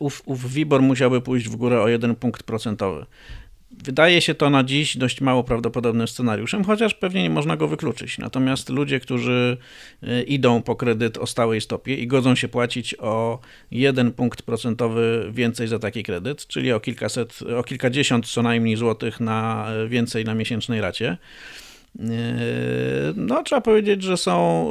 ów, 0.00 0.22
ów 0.26 0.52
WIBOR 0.52 0.82
musiałby 0.82 1.20
pójść 1.20 1.48
w 1.48 1.56
górę 1.56 1.82
o 1.82 1.88
jeden 1.88 2.14
punkt 2.14 2.42
procentowy. 2.42 3.06
Wydaje 3.84 4.20
się 4.20 4.34
to 4.34 4.50
na 4.50 4.64
dziś 4.64 4.96
dość 4.96 5.20
mało 5.20 5.44
prawdopodobnym 5.44 6.08
scenariuszem, 6.08 6.64
chociaż 6.64 6.94
pewnie 6.94 7.22
nie 7.22 7.30
można 7.30 7.56
go 7.56 7.68
wykluczyć. 7.68 8.18
Natomiast 8.18 8.68
ludzie, 8.68 9.00
którzy 9.00 9.56
y, 10.02 10.22
idą 10.22 10.62
po 10.62 10.76
kredyt 10.76 11.18
o 11.18 11.26
stałej 11.26 11.60
stopie 11.60 11.96
i 11.96 12.06
godzą 12.06 12.34
się 12.34 12.48
płacić 12.48 12.94
o 12.98 13.38
jeden 13.70 14.12
punkt 14.12 14.42
procentowy 14.42 15.30
więcej 15.32 15.68
za 15.68 15.78
taki 15.78 16.02
kredyt, 16.02 16.46
czyli 16.46 16.72
o 16.72 16.80
kilkaset, 16.80 17.38
o 17.58 17.62
kilkadziesiąt 17.62 18.26
co 18.26 18.42
najmniej 18.42 18.76
złotych 18.76 19.20
na 19.20 19.68
y, 19.84 19.88
więcej 19.88 20.24
na 20.24 20.34
miesięcznej 20.34 20.80
racie, 20.80 21.16
no, 23.16 23.42
trzeba 23.42 23.60
powiedzieć, 23.60 24.02
że 24.02 24.16
są 24.16 24.68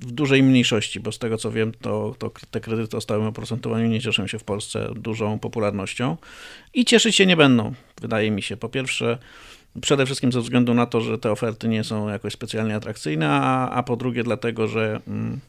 w 0.00 0.12
dużej 0.12 0.42
mniejszości, 0.42 1.00
bo 1.00 1.12
z 1.12 1.18
tego 1.18 1.38
co 1.38 1.50
wiem, 1.50 1.72
to, 1.80 2.14
to 2.18 2.30
te 2.50 2.60
kredyty 2.60 2.96
o 2.96 3.00
stałym 3.00 3.26
oprocentowaniu 3.26 3.88
nie 3.88 4.00
cieszą 4.00 4.26
się 4.26 4.38
w 4.38 4.44
Polsce 4.44 4.88
dużą 4.96 5.38
popularnością 5.38 6.16
i 6.74 6.84
cieszyć 6.84 7.16
się 7.16 7.26
nie 7.26 7.36
będą, 7.36 7.72
wydaje 8.00 8.30
mi 8.30 8.42
się. 8.42 8.56
Po 8.56 8.68
pierwsze, 8.68 9.18
przede 9.80 10.06
wszystkim 10.06 10.32
ze 10.32 10.40
względu 10.40 10.74
na 10.74 10.86
to, 10.86 11.00
że 11.00 11.18
te 11.18 11.32
oferty 11.32 11.68
nie 11.68 11.84
są 11.84 12.08
jakoś 12.08 12.32
specjalnie 12.32 12.74
atrakcyjne, 12.74 13.28
a, 13.30 13.70
a 13.70 13.82
po 13.82 13.96
drugie 13.96 14.22
dlatego, 14.22 14.68
że 14.68 15.00
mm, 15.08 15.40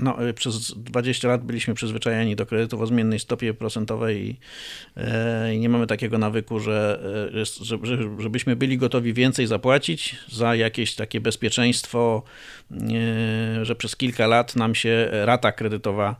no, 0.00 0.28
y, 0.28 0.34
przez 0.34 0.72
20 0.76 1.28
lat 1.28 1.44
byliśmy 1.44 1.74
przyzwyczajeni 1.74 2.36
do 2.36 2.46
kredytów 2.46 2.80
o 2.80 2.86
zmiennej 2.86 3.18
stopie 3.18 3.54
procentowej 3.54 4.30
i, 4.30 4.36
e, 4.96 5.54
i 5.54 5.58
nie 5.58 5.68
mamy 5.68 5.86
takiego 5.86 6.18
nawyku, 6.18 6.60
że, 6.60 7.00
e, 7.34 7.44
że, 7.64 7.78
żebyśmy 8.18 8.56
byli 8.56 8.78
gotowi 8.78 9.12
więcej 9.12 9.46
zapłacić 9.46 10.16
za 10.28 10.54
jakieś 10.54 10.94
takie 10.94 11.20
bezpieczeństwo, 11.20 12.22
e, 12.72 13.64
że 13.64 13.76
przez 13.76 13.96
kilka 13.96 14.26
lat 14.26 14.56
nam 14.56 14.74
się 14.74 15.08
rata 15.10 15.52
kredytowa 15.52 16.16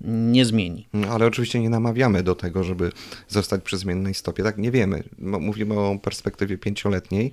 nie 0.00 0.44
zmieni. 0.44 0.88
No, 0.92 1.08
ale 1.08 1.26
oczywiście 1.26 1.60
nie 1.60 1.70
namawiamy 1.70 2.22
do 2.22 2.34
tego, 2.34 2.64
żeby 2.64 2.92
zostać 3.28 3.62
przy 3.62 3.78
zmiennej 3.78 4.14
stopie. 4.14 4.42
Tak, 4.42 4.58
nie 4.58 4.70
wiemy. 4.70 5.02
Mówimy 5.18 5.80
o 5.80 5.98
perspektywie 6.02 6.58
pięcioletniej. 6.58 7.32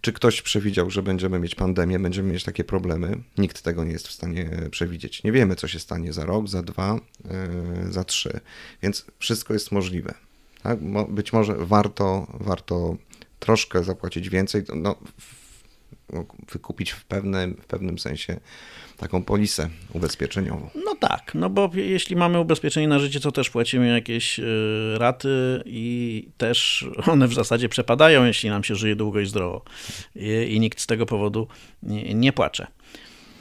Czy 0.00 0.12
ktoś 0.12 0.42
przewidział, 0.42 0.90
że 0.90 1.02
będziemy 1.02 1.38
mieć 1.38 1.54
pandemię, 1.54 1.98
będziemy 1.98 2.32
mieć 2.32 2.44
takie 2.44 2.64
problemy? 2.64 3.18
Nikt 3.38 3.62
tego 3.62 3.84
nie 3.84 3.92
jest 3.92 4.08
w 4.08 4.12
stanie 4.12 4.50
przewidzieć. 4.70 5.22
Nie 5.22 5.32
wiemy, 5.32 5.56
co 5.56 5.68
się 5.68 5.78
stanie 5.78 6.12
za 6.12 6.24
rok, 6.24 6.48
za 6.48 6.62
dwa, 6.62 7.00
yy, 7.84 7.92
za 7.92 8.04
trzy. 8.04 8.40
Więc 8.82 9.06
wszystko 9.18 9.52
jest 9.52 9.72
możliwe. 9.72 10.14
Tak? 10.62 10.78
Być 11.08 11.32
może 11.32 11.56
warto, 11.56 12.26
warto 12.40 12.96
troszkę 13.38 13.84
zapłacić 13.84 14.28
więcej. 14.28 14.62
No, 14.74 14.96
wykupić 16.52 16.90
w 16.90 17.04
pewnym, 17.04 17.54
w 17.62 17.66
pewnym 17.66 17.98
sensie 17.98 18.40
taką 18.96 19.22
polisę 19.22 19.68
ubezpieczeniową. 19.92 20.70
No 20.84 20.94
tak, 20.94 21.32
no 21.34 21.50
bo 21.50 21.70
jeśli 21.74 22.16
mamy 22.16 22.40
ubezpieczenie 22.40 22.88
na 22.88 22.98
życie, 22.98 23.20
to 23.20 23.32
też 23.32 23.50
płacimy 23.50 23.88
jakieś 23.88 24.40
raty 24.94 25.62
i 25.66 26.28
też 26.36 26.86
one 27.12 27.28
w 27.28 27.34
zasadzie 27.34 27.68
przepadają, 27.68 28.24
jeśli 28.24 28.50
nam 28.50 28.64
się 28.64 28.74
żyje 28.74 28.96
długo 28.96 29.20
i 29.20 29.26
zdrowo 29.26 29.62
i, 30.16 30.28
i 30.54 30.60
nikt 30.60 30.80
z 30.80 30.86
tego 30.86 31.06
powodu 31.06 31.48
nie, 31.82 32.14
nie 32.14 32.32
płacze. 32.32 32.66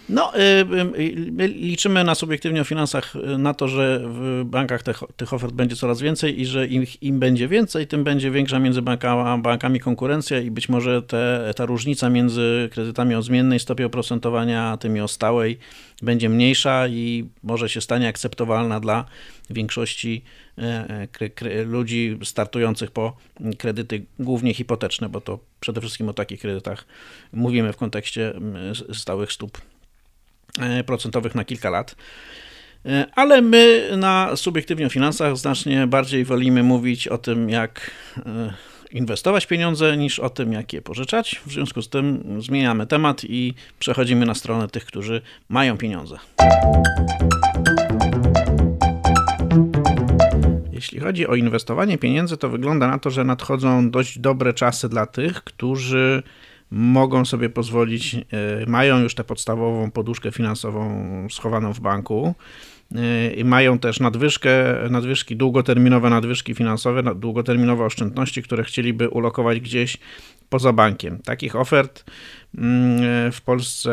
No, 0.09 0.31
y, 0.35 0.39
y, 0.39 1.41
y, 1.41 1.47
liczymy 1.47 2.03
na 2.03 2.15
subiektywnie 2.15 2.61
o 2.61 2.63
finansach 2.63 3.13
na 3.37 3.53
to, 3.53 3.67
że 3.67 4.01
w 4.03 4.43
bankach 4.45 4.83
tych, 4.83 4.99
tych 5.17 5.33
ofert 5.33 5.53
będzie 5.53 5.75
coraz 5.75 6.01
więcej 6.01 6.41
i 6.41 6.45
że 6.45 6.67
im, 6.67 6.85
im 7.01 7.19
będzie 7.19 7.47
więcej, 7.47 7.87
tym 7.87 8.03
będzie 8.03 8.31
większa 8.31 8.59
między 8.59 8.81
bankami, 8.81 9.79
konkurencja 9.79 10.39
i 10.39 10.51
być 10.51 10.69
może 10.69 11.01
te, 11.01 11.53
ta 11.55 11.65
różnica 11.65 12.09
między 12.09 12.69
kredytami 12.71 13.15
o 13.15 13.21
zmiennej 13.21 13.59
stopie 13.59 13.85
oprocentowania 13.85 14.63
a 14.63 14.77
tymi 14.77 15.01
o 15.01 15.07
stałej 15.07 15.57
będzie 16.01 16.29
mniejsza 16.29 16.87
i 16.87 17.29
może 17.43 17.69
się 17.69 17.81
stanie 17.81 18.07
akceptowalna 18.07 18.79
dla 18.79 19.05
większości 19.49 20.23
e, 20.57 21.07
e, 21.41 21.63
ludzi 21.63 22.17
startujących 22.23 22.91
po 22.91 23.17
kredyty 23.57 24.05
głównie 24.19 24.53
hipoteczne, 24.53 25.09
bo 25.09 25.21
to 25.21 25.39
przede 25.59 25.81
wszystkim 25.81 26.09
o 26.09 26.13
takich 26.13 26.39
kredytach 26.39 26.85
mówimy 27.33 27.73
w 27.73 27.77
kontekście 27.77 28.33
stałych 28.93 29.31
stóp 29.31 29.61
procentowych 30.85 31.35
na 31.35 31.45
kilka 31.45 31.69
lat. 31.69 31.95
E, 32.85 33.05
ale 33.15 33.41
my 33.41 33.89
na 33.97 34.35
subiektywnie 34.35 34.85
o 34.85 34.89
finansach 34.89 35.37
znacznie 35.37 35.87
bardziej 35.87 36.25
wolimy 36.25 36.63
mówić 36.63 37.07
o 37.07 37.17
tym, 37.17 37.49
jak 37.49 37.91
e, 38.25 38.53
inwestować 38.91 39.45
pieniądze, 39.45 39.97
niż 39.97 40.19
o 40.19 40.29
tym, 40.29 40.53
jak 40.53 40.73
je 40.73 40.81
pożyczać. 40.81 41.41
W 41.45 41.51
związku 41.51 41.81
z 41.81 41.89
tym 41.89 42.23
zmieniamy 42.41 42.87
temat 42.87 43.23
i 43.23 43.53
przechodzimy 43.79 44.25
na 44.25 44.33
stronę 44.33 44.67
tych, 44.67 44.85
którzy 44.85 45.21
mają 45.49 45.77
pieniądze. 45.77 46.17
Jeśli 50.71 50.99
chodzi 50.99 51.27
o 51.27 51.35
inwestowanie 51.35 51.97
pieniędzy, 51.97 52.37
to 52.37 52.49
wygląda 52.49 52.87
na 52.87 52.99
to, 52.99 53.09
że 53.09 53.23
nadchodzą 53.23 53.91
dość 53.91 54.19
dobre 54.19 54.53
czasy 54.53 54.89
dla 54.89 55.05
tych, 55.05 55.43
którzy 55.43 56.23
mogą 56.71 57.25
sobie 57.25 57.49
pozwolić, 57.49 58.15
e, 58.15 58.19
mają 58.67 58.99
już 58.99 59.15
tę 59.15 59.23
podstawową 59.23 59.91
poduszkę 59.91 60.32
finansową 60.32 61.28
schowaną 61.30 61.73
w 61.73 61.80
banku 61.80 62.36
e, 62.95 63.34
i 63.34 63.43
mają 63.43 63.80
też 63.80 63.99
nadwyżkę, 63.99 64.75
nadwyżki, 64.89 65.36
długoterminowe 65.36 66.10
nadwyżki 66.10 66.56
finansowe, 66.56 67.15
długoterminowe 67.15 67.86
oszczędności, 67.86 68.43
które 68.43 68.63
chcieliby 68.63 69.10
ulokować 69.10 69.60
gdzieś 69.60 69.97
poza 70.49 70.73
bankiem. 70.73 71.19
Takich 71.19 71.56
ofert 71.56 72.04
mm, 72.58 73.32
w 73.32 73.41
Polsce 73.41 73.91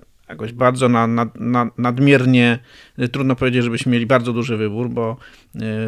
e, 0.00 0.13
jakoś 0.34 0.52
bardzo 0.52 0.88
na, 0.88 1.06
na, 1.06 1.30
na, 1.34 1.70
nadmiernie, 1.78 2.58
y, 2.98 3.08
trudno 3.08 3.36
powiedzieć, 3.36 3.64
żebyśmy 3.64 3.92
mieli 3.92 4.06
bardzo 4.06 4.32
duży 4.32 4.56
wybór, 4.56 4.90
bo 4.90 5.16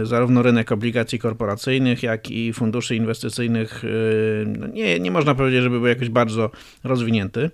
y, 0.03 0.07
zarówno 0.07 0.43
rynek 0.43 0.73
obligacji 0.73 1.19
korporacyjnych, 1.19 2.03
jak 2.03 2.31
i 2.31 2.53
funduszy 2.53 2.97
inwestycyjnych 2.97 3.85
y, 3.85 4.45
no 4.59 4.67
nie, 4.67 5.01
nie 5.01 5.11
można 5.11 5.35
powiedzieć, 5.35 5.63
żeby 5.63 5.79
był 5.79 5.89
jakoś 5.89 6.09
bardzo 6.09 6.51
rozwinięty. 6.85 7.51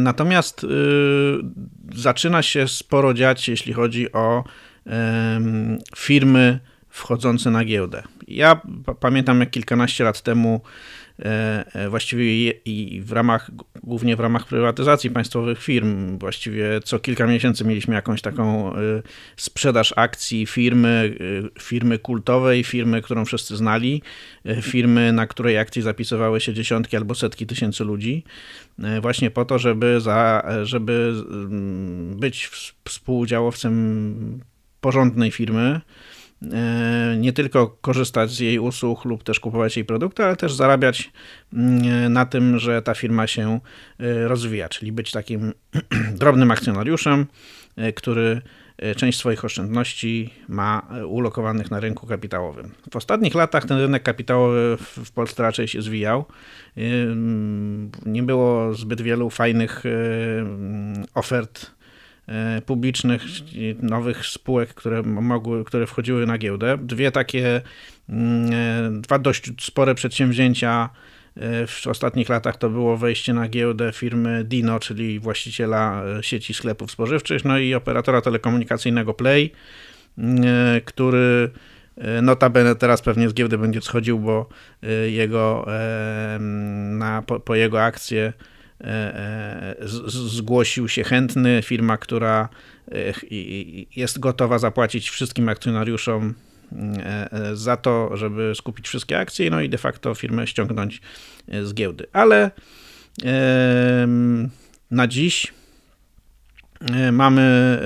Natomiast 0.00 0.66
zaczyna 1.94 2.42
się 2.42 2.68
sporo 2.68 3.14
dziać, 3.14 3.48
jeśli 3.48 3.72
chodzi 3.72 4.12
o 4.12 4.44
firmy 5.96 6.60
wchodzące 6.88 7.50
na 7.50 7.64
giełdę. 7.64 8.02
Ja 8.26 8.60
pamiętam, 9.00 9.40
jak 9.40 9.50
kilkanaście 9.50 10.04
lat 10.04 10.22
temu 10.22 10.60
właściwie 11.90 12.50
i 12.50 13.00
w 13.04 13.12
ramach, 13.12 13.50
głównie 13.82 14.16
w 14.16 14.20
ramach 14.20 14.46
prywatyzacji 14.46 15.10
państwowych 15.10 15.62
firm, 15.62 16.18
właściwie 16.18 16.80
co 16.84 16.98
kilka 16.98 17.26
miesięcy 17.26 17.64
mieliśmy 17.64 17.94
jakąś 17.94 18.22
taką 18.22 18.74
e, 18.76 18.78
sprzedaż 19.36 19.94
akcji 19.96 20.46
firmy, 20.46 21.16
firmy 21.60 21.98
kultowej, 21.98 22.64
firmy, 22.64 23.02
którą 23.02 23.24
wszyscy 23.24 23.56
znali, 23.56 24.02
firmy, 24.62 25.12
na 25.12 25.26
której 25.26 25.58
akcji 25.58 25.82
zapisywały 25.82 26.40
się 26.40 26.54
dziesiątki 26.54 26.96
albo 26.96 27.14
setki 27.14 27.46
tysięcy 27.46 27.84
ludzi, 27.84 28.24
właśnie 29.02 29.30
po 29.30 29.44
to, 29.44 29.58
żeby, 29.58 30.00
za, 30.00 30.48
żeby 30.62 31.14
być 32.16 32.50
współudziałowcem 32.84 34.40
porządnej 34.80 35.30
firmy, 35.30 35.80
E, 35.80 36.17
nie 37.18 37.32
tylko 37.32 37.66
korzystać 37.80 38.30
z 38.30 38.40
jej 38.40 38.58
usług 38.58 39.04
lub 39.04 39.22
też 39.22 39.40
kupować 39.40 39.76
jej 39.76 39.84
produkty, 39.84 40.24
ale 40.24 40.36
też 40.36 40.54
zarabiać 40.54 41.12
mm, 41.52 42.12
na 42.12 42.26
tym, 42.26 42.58
że 42.58 42.82
ta 42.82 42.94
firma 42.94 43.26
się 43.26 43.60
e, 44.00 44.28
rozwija, 44.28 44.68
czyli 44.68 44.92
być 44.92 45.10
takim 45.10 45.52
drobnym 46.20 46.50
akcjonariuszem, 46.50 47.26
e, 47.76 47.92
który 47.92 48.42
część 48.96 49.18
swoich 49.18 49.44
oszczędności 49.44 50.30
ma 50.48 50.88
ulokowanych 51.06 51.70
na 51.70 51.80
rynku 51.80 52.06
kapitałowym. 52.06 52.70
W 52.90 52.96
ostatnich 52.96 53.34
latach 53.34 53.64
ten 53.64 53.78
rynek 53.78 54.02
kapitałowy 54.02 54.76
w 54.80 55.10
Polsce 55.10 55.42
raczej 55.42 55.68
się 55.68 55.82
zwijał. 55.82 56.24
Nie 58.06 58.22
było 58.22 58.74
zbyt 58.74 59.00
wielu 59.00 59.30
fajnych 59.30 59.82
ofert 61.14 61.70
E, 61.70 61.77
publicznych, 62.66 63.22
nowych 63.82 64.26
spółek, 64.26 64.74
które 64.74 65.02
mogły, 65.02 65.64
które 65.64 65.86
wchodziły 65.86 66.26
na 66.26 66.38
giełdę. 66.38 66.78
Dwie 66.82 67.10
takie, 67.10 67.60
mm, 68.08 68.50
e, 68.96 69.00
dwa 69.00 69.18
dość 69.18 69.50
spore 69.60 69.94
przedsięwzięcia 69.94 70.90
e, 71.36 71.66
w 71.66 71.86
ostatnich 71.86 72.28
latach 72.28 72.56
to 72.56 72.70
było 72.70 72.96
wejście 72.96 73.34
na 73.34 73.48
giełdę 73.48 73.92
firmy 73.92 74.44
Dino, 74.44 74.80
czyli 74.80 75.20
właściciela 75.20 76.02
sieci 76.20 76.54
sklepów 76.54 76.90
spożywczych, 76.90 77.44
no 77.44 77.58
i 77.58 77.74
operatora 77.74 78.20
telekomunikacyjnego 78.20 79.14
Play, 79.14 79.52
który 80.84 81.50
Notabene 82.22 82.74
teraz 82.74 83.02
pewnie 83.02 83.28
z 83.28 83.34
giełdy 83.34 83.58
będzie 83.58 83.80
schodził, 83.80 84.18
bo 84.18 84.48
jego, 85.06 85.66
na, 86.90 87.22
po, 87.22 87.40
po 87.40 87.54
jego 87.54 87.82
akcje 87.82 88.32
E, 88.32 88.32
e, 88.32 88.57
zgłosił 90.06 90.88
się 90.88 91.04
chętny, 91.04 91.60
firma, 91.62 91.96
która 91.96 92.48
e, 92.92 93.12
jest 93.96 94.18
gotowa 94.18 94.58
zapłacić 94.58 95.10
wszystkim 95.10 95.48
akcjonariuszom 95.48 96.34
za 97.52 97.76
to, 97.76 98.16
żeby 98.16 98.52
skupić 98.54 98.88
wszystkie 98.88 99.18
akcje, 99.18 99.50
no 99.50 99.60
i 99.60 99.68
de 99.68 99.78
facto 99.78 100.14
firmę 100.14 100.46
ściągnąć 100.46 101.00
z 101.62 101.74
giełdy. 101.74 102.06
Ale 102.12 102.50
na 104.90 105.06
dziś 105.06 105.52
mamy 107.12 107.78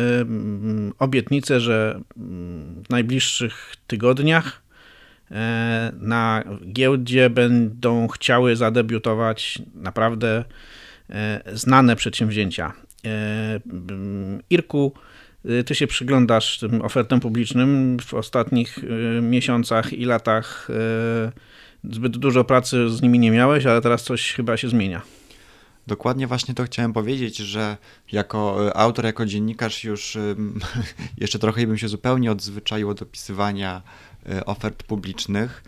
obietnicę, 0.98 1.60
że 1.60 2.00
w 2.86 2.90
najbliższych 2.90 3.74
tygodniach 3.86 4.62
na 6.00 6.44
giełdzie 6.72 7.30
będą 7.30 8.08
chciały 8.08 8.56
zadebiutować 8.56 9.62
naprawdę 9.74 10.44
E, 10.44 10.44
znane 11.52 11.96
przedsięwzięcia. 11.96 12.72
E, 13.04 13.60
Irku, 14.50 14.92
e, 15.44 15.64
ty 15.64 15.74
się 15.74 15.86
przyglądasz 15.86 16.58
tym 16.58 16.82
ofertom 16.82 17.20
publicznym 17.20 17.96
w 18.00 18.14
ostatnich 18.14 18.78
miesiącach 19.22 19.92
i 19.92 20.04
latach. 20.04 20.68
Zbyt 21.90 22.16
dużo 22.16 22.44
pracy 22.44 22.90
z 22.90 23.02
nimi 23.02 23.18
nie 23.18 23.30
miałeś, 23.30 23.66
ale 23.66 23.80
teraz 23.80 24.02
coś 24.02 24.32
chyba 24.32 24.56
się 24.56 24.68
zmienia. 24.68 25.02
Dokładnie 25.86 26.26
właśnie 26.26 26.54
to 26.54 26.64
chciałem 26.64 26.92
powiedzieć, 26.92 27.36
że 27.36 27.76
jako 28.12 28.70
autor, 28.76 29.04
jako 29.04 29.26
dziennikarz 29.26 29.84
już 29.84 30.18
jeszcze 31.20 31.38
trochę 31.38 31.66
bym 31.66 31.78
się 31.78 31.88
zupełnie 31.88 32.32
odzwyczaił 32.32 32.90
od 32.90 33.02
opisywania 33.02 33.82
ofert 34.46 34.82
publicznych. 34.82 35.64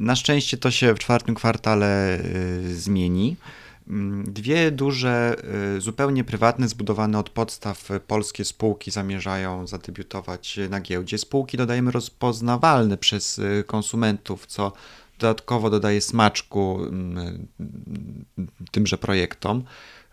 Na 0.00 0.16
szczęście 0.16 0.56
to 0.56 0.70
się 0.70 0.94
w 0.94 0.98
czwartym 0.98 1.34
kwartale 1.34 2.18
zmieni. 2.64 3.36
Mm, 3.88 4.32
dwie 4.32 4.70
duże, 4.70 5.36
y, 5.76 5.80
zupełnie 5.80 6.24
prywatne, 6.24 6.68
zbudowane 6.68 7.18
od 7.18 7.30
podstaw 7.30 7.88
polskie 8.06 8.44
spółki 8.44 8.90
zamierzają 8.90 9.66
zadebiutować 9.66 10.58
na 10.70 10.80
giełdzie. 10.80 11.18
Spółki 11.18 11.56
dodajemy 11.56 11.90
rozpoznawalne 11.90 12.98
przez 12.98 13.38
y, 13.38 13.64
konsumentów, 13.66 14.46
co 14.46 14.72
dodatkowo 15.18 15.70
dodaje 15.70 16.00
smaczku 16.00 16.78
mm, 16.82 17.46
tymże 18.70 18.98
projektom. 18.98 19.64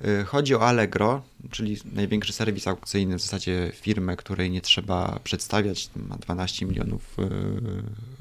Y, 0.05 0.25
chodzi 0.25 0.55
o 0.55 0.67
Allegro, 0.67 1.21
czyli 1.51 1.77
największy 1.93 2.33
serwis 2.33 2.67
aukcyjny, 2.67 3.17
w 3.17 3.21
zasadzie 3.21 3.71
firmę, 3.75 4.15
której 4.17 4.51
nie 4.51 4.61
trzeba 4.61 5.19
przedstawiać, 5.23 5.89
ma 5.95 6.15
12 6.15 6.65
milionów 6.65 7.17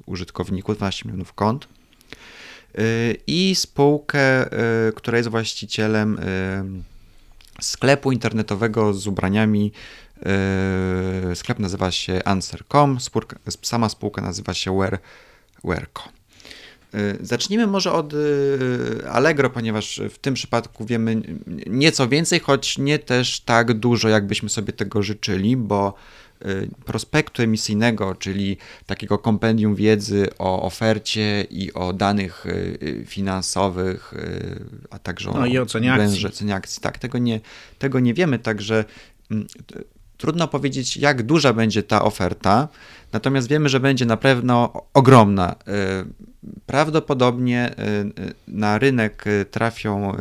użytkowników, 0.07 0.77
12 0.77 1.09
milionów 1.09 1.33
kont 1.33 1.69
i 3.27 3.55
spółkę, 3.55 4.47
y, 4.89 4.93
która 4.93 5.19
jest 5.19 5.31
właścicielem 5.31 6.19
y, 6.19 7.63
sklepu 7.63 8.13
internetowego 8.13 8.95
z 8.95 9.07
ubraniami. 9.07 9.73
Y, 11.33 11.37
sklep 11.37 11.59
nazywa 11.59 11.91
się 11.91 12.25
Answer.com, 12.25 12.99
sama 13.63 13.89
spółka 13.89 14.23
nazywa 14.23 14.55
się 14.55 14.79
Wear, 14.79 14.99
Wearco. 15.65 16.03
Zacznijmy 17.21 17.67
może 17.67 17.93
od 17.93 18.15
Allegro, 19.11 19.51
ponieważ 19.51 20.01
w 20.11 20.19
tym 20.19 20.35
przypadku 20.35 20.85
wiemy 20.85 21.23
nieco 21.67 22.09
więcej, 22.09 22.41
choć 22.41 22.79
nie 22.79 22.99
też 22.99 23.41
tak 23.41 23.73
dużo, 23.73 24.09
jakbyśmy 24.09 24.49
sobie 24.49 24.73
tego 24.73 25.03
życzyli, 25.03 25.57
bo 25.57 25.95
prospektu 26.85 27.43
emisyjnego, 27.43 28.15
czyli 28.15 28.57
takiego 28.87 29.19
kompendium 29.19 29.75
wiedzy 29.75 30.29
o 30.39 30.63
ofercie 30.63 31.47
i 31.51 31.73
o 31.73 31.93
danych 31.93 32.47
y, 32.47 32.79
y, 32.83 33.05
finansowych, 33.07 34.15
a 34.91 34.99
także 34.99 35.31
no 35.35 35.41
o 35.41 35.47
i 35.47 35.59
ocenie 35.59 35.93
akcji. 35.93 36.31
Cenie 36.33 36.55
akcji. 36.55 36.83
Tak, 36.83 36.99
tego 36.99 37.19
nie, 37.19 37.41
tego 37.79 38.01
nie 38.01 38.15
wiemy, 38.15 38.39
także 38.39 38.85
mm, 39.31 39.47
trudno 40.17 40.49
powiedzieć, 40.49 40.97
jak 40.97 41.23
duża 41.23 41.53
będzie 41.53 41.83
ta 41.83 42.05
oferta, 42.05 42.69
natomiast 43.13 43.49
wiemy, 43.49 43.69
że 43.69 43.81
będzie 43.81 44.07
na 44.07 44.17
pewno 44.17 44.73
ogromna. 44.95 45.57
Prawdopodobnie 46.67 47.75
na 48.49 48.79
rynek 48.79 49.25
trafią 49.51 50.13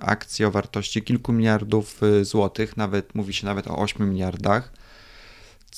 akcje 0.00 0.48
o 0.48 0.50
wartości 0.50 1.02
kilku 1.02 1.32
miliardów 1.32 2.00
złotych, 2.22 2.76
nawet 2.76 3.14
mówi 3.14 3.34
się 3.34 3.46
nawet 3.46 3.66
o 3.66 3.78
8 3.78 4.10
miliardach 4.10 4.72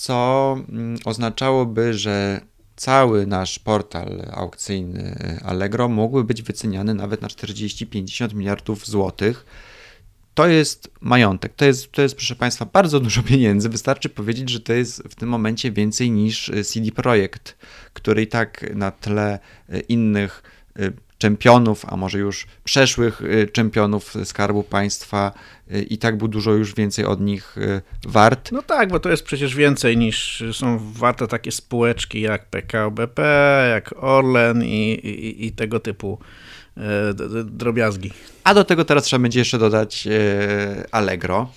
co 0.00 0.56
mm, 0.68 0.98
oznaczałoby, 1.04 1.94
że 1.94 2.40
cały 2.76 3.26
nasz 3.26 3.58
portal 3.58 4.22
aukcyjny 4.32 5.16
Allegro 5.44 5.88
mógłby 5.88 6.24
być 6.24 6.42
wyceniany 6.42 6.94
nawet 6.94 7.22
na 7.22 7.28
40-50 7.28 8.34
miliardów 8.34 8.86
złotych. 8.86 9.46
To 10.34 10.46
jest 10.46 10.90
majątek, 11.00 11.54
to 11.54 11.64
jest, 11.64 11.92
to 11.92 12.02
jest, 12.02 12.14
proszę 12.14 12.36
Państwa, 12.36 12.64
bardzo 12.64 13.00
dużo 13.00 13.22
pieniędzy. 13.22 13.68
Wystarczy 13.68 14.08
powiedzieć, 14.08 14.50
że 14.50 14.60
to 14.60 14.72
jest 14.72 15.02
w 15.02 15.14
tym 15.14 15.28
momencie 15.28 15.72
więcej 15.72 16.10
niż 16.10 16.50
CD 16.64 16.92
Projekt, 16.92 17.56
który 17.92 18.22
i 18.22 18.26
tak 18.26 18.74
na 18.74 18.90
tle 18.90 19.38
innych 19.88 20.42
y, 20.78 20.92
czempionów, 21.20 21.84
a 21.88 21.96
może 21.96 22.18
już 22.18 22.46
przeszłych 22.64 23.22
y, 23.22 23.48
czempionów 23.52 24.14
Skarbu 24.24 24.62
Państwa 24.62 25.32
y, 25.74 25.82
i 25.82 25.98
tak 25.98 26.16
był 26.18 26.28
dużo 26.28 26.52
już 26.52 26.74
więcej 26.74 27.04
od 27.04 27.20
nich 27.20 27.58
y, 27.58 27.80
wart. 28.06 28.52
No 28.52 28.62
tak, 28.62 28.88
bo 28.88 29.00
to 29.00 29.10
jest 29.10 29.22
przecież 29.22 29.54
więcej 29.54 29.96
niż 29.96 30.44
są 30.52 30.92
warte 30.92 31.26
takie 31.26 31.52
spółeczki 31.52 32.20
jak 32.20 32.46
PKO 32.46 32.90
BP, 32.90 33.22
jak 33.70 33.94
Orlen 33.96 34.64
i, 34.64 34.92
i, 34.92 35.46
i 35.46 35.52
tego 35.52 35.80
typu 35.80 36.18
drobiazgi. 37.44 38.12
A 38.44 38.54
do 38.54 38.64
tego 38.64 38.84
teraz 38.84 39.04
trzeba 39.04 39.22
będzie 39.22 39.38
jeszcze 39.38 39.58
dodać 39.58 40.08
Allegro. 40.90 41.52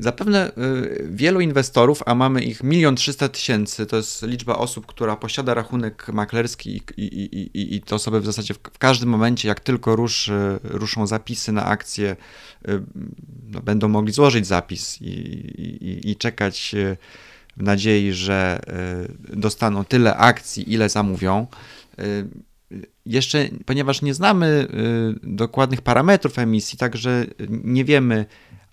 Zapewne 0.00 0.52
y, 0.58 1.08
wielu 1.10 1.40
inwestorów, 1.40 2.02
a 2.06 2.14
mamy 2.14 2.42
ich 2.42 2.62
milion 2.62 2.96
trzysta 2.96 3.28
tysięcy, 3.28 3.86
to 3.86 3.96
jest 3.96 4.22
liczba 4.22 4.56
osób, 4.56 4.86
która 4.86 5.16
posiada 5.16 5.54
rachunek 5.54 6.08
maklerski 6.08 6.82
i, 6.96 7.02
i, 7.02 7.58
i, 7.58 7.74
i 7.74 7.80
te 7.80 7.94
osoby 7.94 8.20
w 8.20 8.26
zasadzie 8.26 8.54
w, 8.54 8.58
w, 8.58 8.78
każdym 8.78 9.08
momencie, 9.08 9.48
jak 9.48 9.60
tylko 9.60 9.96
ruszy, 9.96 10.58
ruszą 10.64 11.06
zapisy 11.06 11.52
na 11.52 11.64
akcje, 11.64 12.16
y, 12.68 12.82
no, 13.50 13.60
będą 13.60 13.88
mogli 13.88 14.12
złożyć 14.12 14.46
zapis 14.46 14.98
i, 15.02 16.10
i 16.10 16.16
czekać 16.16 16.74
y, 16.74 16.96
w 17.56 17.62
nadziei, 17.62 18.12
że 18.12 18.60
dostaną 19.32 19.84
tyle 19.84 20.16
akcji, 20.16 20.72
ile 20.72 20.88
zamówią. 20.88 21.46
Jeszcze, 23.06 23.48
ponieważ 23.66 24.02
nie 24.02 24.14
znamy 24.14 24.66
dokładnych 25.22 25.82
parametrów 25.82 26.38
emisji, 26.38 26.78
także 26.78 27.26
nie 27.48 27.84
wiemy, 27.84 28.26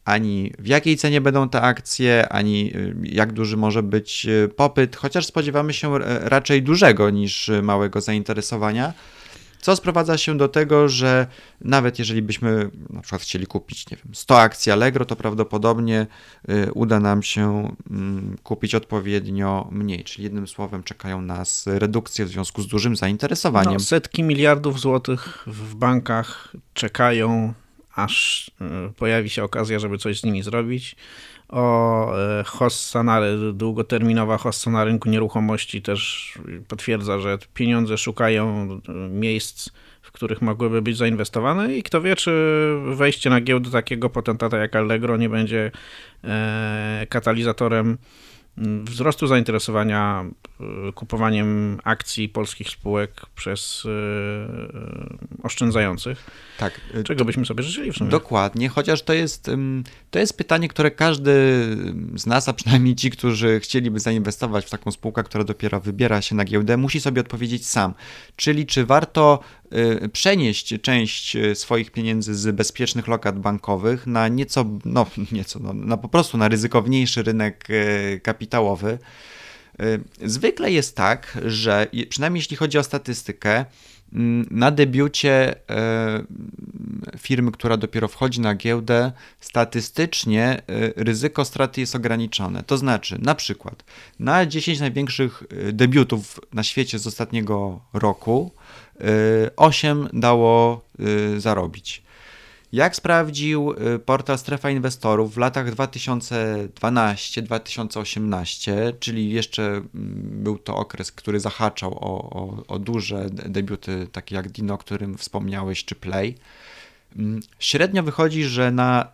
ani 0.08 0.52
w 0.60 0.68
jakiej 0.68 0.98
cenie 0.98 1.22
będą 1.22 1.50
te 1.50 1.62
akcje, 1.62 2.30
ani 2.30 2.76
y, 2.76 2.96
jak 3.04 3.34
duży 3.34 3.58
może 3.58 3.84
być 3.84 4.26
y, 4.26 4.50
popyt, 4.56 4.96
chociaż 4.96 5.26
spodziewamy 5.26 5.74
się 5.74 5.98
raczej 6.22 6.64
dużego 6.64 7.10
niż 7.10 7.52
małego 7.62 8.02
zainteresowania. 8.02 8.94
Co 9.62 9.76
sprowadza 9.76 10.18
się 10.18 10.38
do 10.38 10.48
tego, 10.48 10.90
że 10.90 11.28
nawet 11.62 12.00
jeżeli 12.00 12.22
byśmy 12.22 12.70
na 12.90 13.02
przykład 13.02 13.22
chcieli 13.22 13.48
kupić, 13.48 13.92
nie 13.92 13.98
wiem, 13.98 14.16
100 14.16 14.40
akcji 14.40 14.72
Allegro, 14.72 15.06
to 15.06 15.16
prawdopodobnie 15.16 16.08
y, 16.50 16.74
uda 16.74 17.00
nam 17.00 17.24
się 17.24 17.76
mm, 17.92 18.38
kupić 18.44 18.76
odpowiednio 18.76 19.68
mniej. 19.72 20.04
Czyli 20.04 20.24
jednym 20.24 20.48
słowem 20.48 20.84
czekają 20.84 21.22
nas 21.22 21.66
redukcje 21.68 22.26
w 22.26 22.30
związku 22.30 22.62
z 22.62 22.68
dużym 22.68 22.96
zainteresowaniem. 22.96 23.74
No, 23.74 23.80
setki 23.80 24.24
miliardów 24.24 24.80
złotych 24.80 25.44
w 25.48 25.76
bankach 25.76 26.54
czekają 26.74 27.54
aż 27.98 28.52
e, 28.62 28.92
pojawi 28.98 29.30
się 29.30 29.44
okazja, 29.44 29.80
żeby 29.80 29.98
coś 29.98 30.20
z 30.20 30.24
nimi 30.24 30.44
zrobić. 30.44 30.96
O 31.50 32.18
e, 32.18 32.44
hossa 32.44 33.04
na, 33.04 33.22
długoterminowa 33.54 34.38
hossa 34.38 34.72
na 34.72 34.84
rynku 34.84 35.10
nieruchomości 35.10 35.82
też 35.82 36.34
potwierdza, 36.68 37.20
że 37.20 37.38
pieniądze 37.54 37.98
szukają 37.98 38.70
e, 38.90 38.92
miejsc, 39.10 39.70
w 40.02 40.12
których 40.12 40.42
mogłyby 40.42 40.82
być 40.82 40.98
zainwestowane 40.98 41.76
i 41.76 41.84
kto 41.84 42.02
wie, 42.02 42.16
czy 42.16 42.32
wejście 42.86 43.30
na 43.30 43.42
giełdę 43.42 43.72
takiego 43.72 44.10
potentata 44.10 44.58
jak 44.58 44.76
Allegro 44.76 45.18
nie 45.18 45.30
będzie 45.30 45.72
katalizatorem 47.10 47.98
wzrostu 48.84 49.28
zainteresowania 49.28 50.26
e, 50.60 50.92
kupowaniem 50.92 51.80
akcji 51.84 52.30
polskich 52.30 52.70
spółek 52.70 53.12
przez 53.36 53.84
e, 53.86 55.44
oszczędzających. 55.44 56.26
Tak. 56.58 56.82
Czego 57.04 57.26
byśmy 57.26 57.46
sobie 57.46 57.64
życzyli 57.64 57.92
w 57.92 57.96
sumie? 57.96 58.10
Dokładnie, 58.10 58.70
chociaż 58.70 59.02
to 59.02 59.14
jest, 59.14 59.52
to 60.12 60.20
jest 60.20 60.38
pytanie, 60.38 60.68
które 60.68 60.92
każdy 60.92 61.32
z 62.16 62.26
nas, 62.26 62.50
a 62.50 62.54
przynajmniej 62.54 62.96
ci, 62.96 63.12
którzy 63.12 63.60
chcieliby 63.60 64.00
zainwestować 64.00 64.66
w 64.66 64.70
taką 64.70 64.92
spółkę, 64.92 65.24
która 65.24 65.44
dopiero 65.44 65.80
wybiera 65.80 66.22
się 66.22 66.36
na 66.36 66.46
giełdę, 66.46 66.78
musi 66.78 67.02
sobie 67.02 67.22
odpowiedzieć 67.22 67.68
sam. 67.68 67.94
Czyli 68.36 68.66
czy 68.66 68.86
warto 68.86 69.40
Y, 69.74 70.10
przenieść 70.10 70.74
część 70.82 71.36
y, 71.36 71.56
swoich 71.56 71.92
pieniędzy 71.92 72.36
z 72.36 72.56
bezpiecznych 72.56 73.08
lokat 73.08 73.40
bankowych 73.40 74.08
na 74.08 74.28
nieco, 74.28 74.66
no 74.86 75.06
nieco, 75.32 75.60
no, 75.60 75.74
na 75.74 75.98
po 75.98 76.10
prostu 76.10 76.38
na 76.38 76.48
ryzykowniejszy 76.48 77.24
rynek 77.24 77.70
y, 77.70 78.22
kapitałowy. 78.48 78.98
Zwykle 80.26 80.72
jest 80.72 80.96
tak, 80.96 81.38
że 81.46 81.88
przynajmniej 82.10 82.40
jeśli 82.40 82.58
chodzi 82.58 82.78
o 82.78 82.84
statystykę, 82.84 83.66
mm, 84.14 84.48
na 84.52 84.72
debiucie 84.72 85.56
firmy, 87.18 87.52
która 87.52 87.78
dopiero 87.78 88.08
wchodzi 88.08 88.42
na 88.42 88.56
giełdę, 88.56 89.12
statystycznie 89.40 90.62
ryzyko 90.96 91.46
straty 91.46 91.82
jest 91.82 91.96
ograniczone. 91.96 92.64
To 92.64 92.78
znaczy, 92.78 93.18
na 93.22 93.36
przykład, 93.36 93.84
na 94.20 94.46
10 94.46 94.80
największych 94.80 95.44
debiutów 95.74 96.40
na 96.54 96.64
świecie 96.64 97.00
z 97.00 97.08
ostatniego 97.08 97.80
roku, 97.94 98.52
8 99.56 100.10
dało 100.14 100.82
y, 101.36 101.40
zarobić. 101.40 102.07
Jak 102.72 102.96
sprawdził 102.96 103.74
y, 103.96 104.00
portal 104.00 104.38
Strefa 104.38 104.70
Inwestorów 104.70 105.34
w 105.34 105.38
latach 105.38 105.76
2012-2018, 105.76 108.72
czyli 109.00 109.30
jeszcze 109.30 109.64
mm, 109.64 109.86
był 110.44 110.58
to 110.58 110.76
okres, 110.76 111.12
który 111.12 111.40
zahaczał 111.40 111.94
o, 111.94 112.30
o, 112.30 112.64
o 112.68 112.80
duże 112.80 113.30
debiuty, 113.30 114.08
takie 114.12 114.36
jak 114.36 114.50
Dino, 114.50 114.74
o 114.74 114.78
którym 114.78 115.18
wspomniałeś, 115.18 115.86
czy 115.86 115.96
Play, 115.96 116.36
mm, 117.16 117.40
średnio 117.60 118.04
wychodzi, 118.04 118.44
że 118.44 118.72
na 118.72 119.08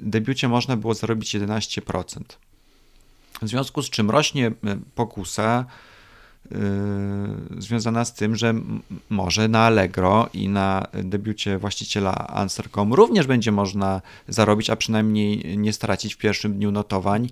debiucie 0.00 0.48
można 0.48 0.76
było 0.76 0.94
zarobić 0.94 1.36
11%. 1.36 2.20
W 3.42 3.48
związku 3.48 3.82
z 3.82 3.90
czym 3.90 4.10
rośnie 4.10 4.48
y, 4.48 4.52
pokusa 4.94 5.64
Y, 6.46 7.62
związana 7.62 8.04
z 8.04 8.14
tym, 8.14 8.36
że 8.36 8.54
może 9.10 9.48
na 9.48 9.60
Allegro 9.60 10.28
i 10.34 10.48
na 10.48 10.86
debiucie 10.92 11.58
właściciela 11.58 12.14
Answer.com 12.28 12.92
również 12.94 13.26
będzie 13.26 13.52
można 13.52 14.02
zarobić, 14.28 14.70
a 14.70 14.76
przynajmniej 14.76 15.58
nie 15.58 15.72
stracić 15.72 16.14
w 16.14 16.18
pierwszym 16.18 16.54
dniu 16.54 16.70
notowań. 16.70 17.28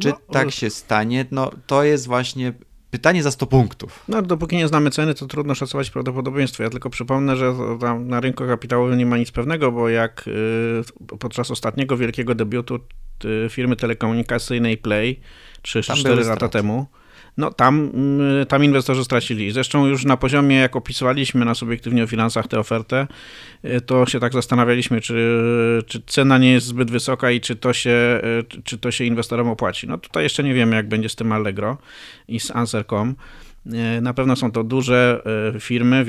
Czy 0.00 0.08
no, 0.08 0.20
tak 0.32 0.50
się 0.50 0.70
stanie? 0.70 1.26
No 1.30 1.50
to 1.66 1.84
jest 1.84 2.06
właśnie 2.06 2.52
pytanie 2.90 3.22
za 3.22 3.30
100 3.30 3.46
punktów. 3.46 4.04
No, 4.08 4.22
dopóki 4.22 4.56
nie 4.56 4.68
znamy 4.68 4.90
ceny, 4.90 5.14
to 5.14 5.26
trudno 5.26 5.54
szacować 5.54 5.90
prawdopodobieństwo. 5.90 6.62
Ja 6.62 6.70
tylko 6.70 6.90
przypomnę, 6.90 7.36
że 7.36 7.54
na 8.00 8.20
rynku 8.20 8.44
kapitałowym 8.46 8.98
nie 8.98 9.06
ma 9.06 9.16
nic 9.16 9.30
pewnego, 9.30 9.72
bo 9.72 9.88
jak 9.88 10.28
y, 10.28 11.16
podczas 11.18 11.50
ostatniego 11.50 11.96
wielkiego 11.96 12.34
debiutu 12.34 12.78
y, 13.24 13.48
firmy 13.50 13.76
telekomunikacyjnej 13.76 14.76
Play 14.76 15.20
3-4 15.62 16.26
lata 16.26 16.48
temu, 16.48 16.86
no 17.36 17.50
tam, 17.50 17.90
mm, 17.94 18.46
tam 18.46 18.64
inwestorzy 18.64 19.04
stracili. 19.04 19.50
Zresztą 19.50 19.86
już 19.86 20.04
na 20.04 20.16
poziomie, 20.16 20.56
jak 20.56 20.76
opisywaliśmy 20.76 21.44
na 21.44 21.54
subiektywnie 21.54 22.04
o 22.04 22.06
finansach 22.06 22.48
tę 22.48 22.58
ofertę, 22.58 23.06
y, 23.64 23.80
to 23.80 24.06
się 24.06 24.20
tak 24.20 24.32
zastanawialiśmy, 24.32 25.00
czy, 25.00 25.14
czy 25.86 26.02
cena 26.06 26.38
nie 26.38 26.52
jest 26.52 26.66
zbyt 26.66 26.90
wysoka 26.90 27.30
i 27.30 27.40
czy 27.40 27.56
to, 27.56 27.72
się, 27.72 28.20
y, 28.56 28.62
czy 28.62 28.78
to 28.78 28.90
się 28.90 29.04
inwestorom 29.04 29.48
opłaci. 29.48 29.88
No 29.88 29.98
tutaj 29.98 30.22
jeszcze 30.22 30.44
nie 30.44 30.54
wiemy, 30.54 30.76
jak 30.76 30.88
będzie 30.88 31.08
z 31.08 31.16
tym 31.16 31.32
Allegro 31.32 31.78
i 32.28 32.40
z 32.40 32.50
Answer.com. 32.50 33.14
Na 34.02 34.14
pewno 34.14 34.36
są 34.36 34.52
to 34.52 34.64
duże 34.64 35.22
firmy, 35.60 36.04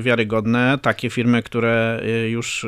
wiarygodne, 0.00 0.78
takie 0.82 1.10
firmy, 1.10 1.42
które 1.42 2.02
już 2.28 2.66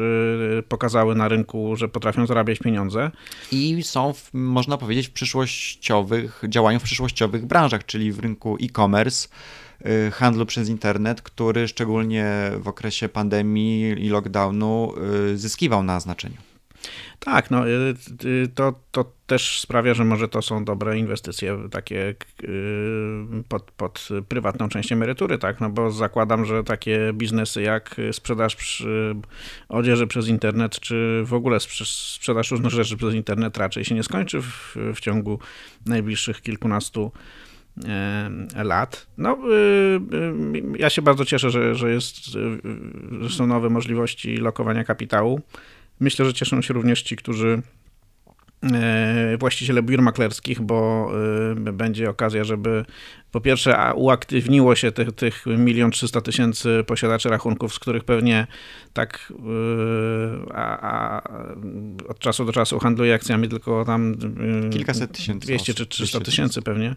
pokazały 0.68 1.14
na 1.14 1.28
rynku, 1.28 1.76
że 1.76 1.88
potrafią 1.88 2.26
zarabiać 2.26 2.58
pieniądze. 2.58 3.10
I 3.52 3.82
są, 3.82 4.14
można 4.32 4.78
powiedzieć, 4.78 5.08
w 5.08 5.12
przyszłościowych, 5.12 6.42
działają 6.48 6.78
w 6.78 6.82
przyszłościowych 6.82 7.46
branżach, 7.46 7.86
czyli 7.86 8.12
w 8.12 8.18
rynku 8.18 8.58
e-commerce 8.62 9.28
handlu 10.12 10.46
przez 10.46 10.68
internet, 10.68 11.22
który 11.22 11.68
szczególnie 11.68 12.50
w 12.58 12.68
okresie 12.68 13.08
pandemii 13.08 14.06
i 14.06 14.08
lockdownu 14.08 14.94
zyskiwał 15.34 15.82
na 15.82 16.00
znaczeniu. 16.00 16.36
Tak, 17.18 17.50
no 17.50 17.64
to, 18.54 18.74
to 18.90 19.17
też 19.28 19.60
sprawia, 19.60 19.94
że 19.94 20.04
może 20.04 20.28
to 20.28 20.42
są 20.42 20.64
dobre 20.64 20.98
inwestycje 20.98 21.58
takie 21.70 22.14
pod, 23.48 23.70
pod 23.70 24.08
prywatną 24.28 24.68
część 24.68 24.92
emerytury, 24.92 25.38
tak, 25.38 25.60
no 25.60 25.70
bo 25.70 25.90
zakładam, 25.90 26.44
że 26.44 26.64
takie 26.64 27.12
biznesy 27.14 27.62
jak 27.62 27.96
sprzedaż 28.12 28.82
odzieży 29.68 30.06
przez 30.06 30.28
internet, 30.28 30.80
czy 30.80 31.22
w 31.24 31.34
ogóle 31.34 31.60
sprzedaż 31.60 32.50
różnych 32.50 32.72
rzeczy 32.72 32.96
przez 32.96 33.14
internet 33.14 33.56
raczej 33.56 33.84
się 33.84 33.94
nie 33.94 34.02
skończy 34.02 34.42
w, 34.42 34.76
w 34.94 35.00
ciągu 35.00 35.38
najbliższych 35.86 36.42
kilkunastu 36.42 37.02
lat 37.02 37.22
E, 38.54 38.64
lat. 38.64 39.06
No, 39.18 39.38
y, 39.52 40.00
y, 40.56 40.78
ja 40.78 40.90
się 40.90 41.02
bardzo 41.02 41.24
cieszę, 41.24 41.50
że, 41.50 41.74
że, 41.74 41.90
jest, 41.90 42.18
y, 42.28 43.24
że 43.24 43.36
są 43.36 43.46
nowe 43.46 43.70
możliwości 43.70 44.36
lokowania 44.36 44.84
kapitału. 44.84 45.40
Myślę, 46.00 46.24
że 46.24 46.34
cieszą 46.34 46.62
się 46.62 46.74
również 46.74 47.02
ci, 47.02 47.16
którzy 47.16 47.62
właściciele 49.38 49.82
biur 49.82 50.02
maklerskich, 50.02 50.60
bo 50.60 51.10
będzie 51.56 52.10
okazja, 52.10 52.44
żeby 52.44 52.84
po 53.30 53.40
pierwsze 53.40 53.92
uaktywniło 53.94 54.74
się 54.74 54.92
tych, 54.92 55.12
tych 55.12 55.44
milion 55.46 55.90
trzysta 55.90 56.20
tysięcy 56.20 56.84
posiadaczy 56.86 57.28
rachunków, 57.28 57.74
z 57.74 57.78
których 57.78 58.04
pewnie 58.04 58.46
tak 58.92 59.32
a, 60.54 60.78
a 60.80 61.22
od 62.08 62.18
czasu 62.18 62.44
do 62.44 62.52
czasu 62.52 62.78
handluje 62.78 63.14
akcjami 63.14 63.48
tylko 63.48 63.84
tam 63.84 64.14
kilkaset 64.70 65.12
tysięcy 65.12 65.46
200 65.46 65.74
czy 65.74 65.86
300 65.86 66.20
tysięcy 66.20 66.62
pewnie. 66.62 66.94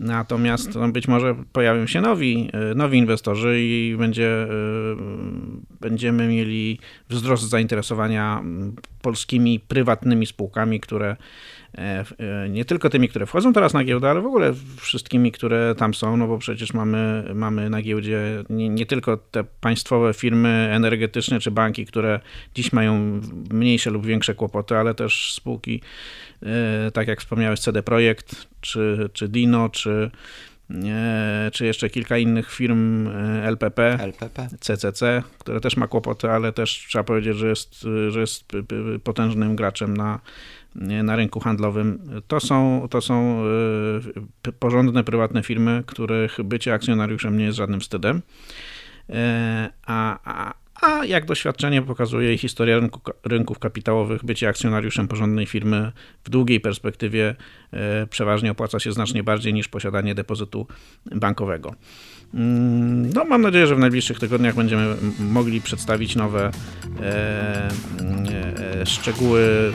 Natomiast 0.00 0.74
no, 0.74 0.88
być 0.88 1.08
może 1.08 1.34
pojawią 1.52 1.86
się 1.86 2.00
nowi, 2.00 2.50
e, 2.52 2.74
nowi 2.74 2.98
inwestorzy 2.98 3.60
i 3.60 3.96
będzie, 3.98 4.42
e, 4.42 4.48
będziemy 5.80 6.28
mieli 6.28 6.78
wzrost 7.08 7.48
zainteresowania 7.48 8.42
polskimi 9.02 9.60
prywatnymi 9.60 10.26
spółkami, 10.26 10.80
które 10.80 11.16
E, 11.78 12.04
e, 12.18 12.48
nie 12.48 12.64
tylko 12.64 12.90
tymi, 12.90 13.08
które 13.08 13.26
wchodzą 13.26 13.52
teraz 13.52 13.74
na 13.74 13.84
giełdę, 13.84 14.10
ale 14.10 14.20
w 14.20 14.26
ogóle 14.26 14.52
wszystkimi, 14.76 15.32
które 15.32 15.74
tam 15.78 15.94
są, 15.94 16.16
no 16.16 16.26
bo 16.26 16.38
przecież 16.38 16.74
mamy, 16.74 17.24
mamy 17.34 17.70
na 17.70 17.82
giełdzie 17.82 18.20
nie, 18.50 18.68
nie 18.68 18.86
tylko 18.86 19.16
te 19.16 19.44
państwowe 19.44 20.14
firmy 20.14 20.70
energetyczne 20.72 21.40
czy 21.40 21.50
banki, 21.50 21.86
które 21.86 22.20
dziś 22.54 22.72
mają 22.72 23.20
mniejsze 23.52 23.90
lub 23.90 24.06
większe 24.06 24.34
kłopoty, 24.34 24.76
ale 24.76 24.94
też 24.94 25.32
spółki, 25.32 25.80
tak 26.92 27.08
jak 27.08 27.20
wspomniałeś, 27.20 27.60
CD 27.60 27.82
Projekt, 27.82 28.46
czy, 28.60 29.10
czy 29.12 29.28
Dino, 29.28 29.68
czy, 29.68 30.10
czy 31.52 31.66
jeszcze 31.66 31.90
kilka 31.90 32.18
innych 32.18 32.52
firm 32.52 33.08
LPP, 33.42 33.98
LPP, 34.00 34.48
CCC, 34.60 35.22
które 35.38 35.60
też 35.60 35.76
ma 35.76 35.88
kłopoty, 35.88 36.30
ale 36.30 36.52
też 36.52 36.86
trzeba 36.88 37.04
powiedzieć, 37.04 37.36
że 37.36 37.48
jest, 37.48 37.86
że 38.08 38.20
jest 38.20 38.52
potężnym 39.04 39.56
graczem 39.56 39.96
na, 39.96 40.20
na 40.74 41.16
rynku 41.16 41.40
handlowym. 41.40 41.98
To 42.28 42.40
są, 42.40 42.88
to 42.90 43.00
są 43.00 43.42
e, 44.46 44.52
porządne, 44.52 45.04
prywatne 45.04 45.42
firmy, 45.42 45.82
których 45.86 46.42
bycie 46.44 46.74
akcjonariuszem 46.74 47.38
nie 47.38 47.44
jest 47.44 47.58
żadnym 47.58 47.80
wstydem. 47.80 48.22
E, 49.10 49.70
a, 49.86 50.18
a, 50.24 50.54
a 50.80 51.04
jak 51.04 51.24
doświadczenie 51.24 51.82
pokazuje 51.82 52.38
historia 52.38 52.78
rynku, 52.80 53.00
rynków 53.24 53.58
kapitałowych, 53.58 54.24
bycie 54.24 54.48
akcjonariuszem 54.48 55.08
porządnej 55.08 55.46
firmy 55.46 55.92
w 56.24 56.30
długiej 56.30 56.60
perspektywie 56.60 57.34
e, 57.72 58.06
przeważnie 58.06 58.50
opłaca 58.50 58.80
się 58.80 58.92
znacznie 58.92 59.22
bardziej 59.22 59.54
niż 59.54 59.68
posiadanie 59.68 60.14
depozytu 60.14 60.66
bankowego. 61.06 61.74
Mm, 62.34 63.10
no, 63.12 63.24
mam 63.24 63.42
nadzieję, 63.42 63.66
że 63.66 63.76
w 63.76 63.78
najbliższych 63.78 64.18
tygodniach 64.18 64.54
będziemy 64.54 64.96
mogli 65.18 65.60
przedstawić 65.60 66.16
nowe 66.16 66.50
e, 67.00 67.68
e, 68.80 68.86
szczegóły 68.86 69.72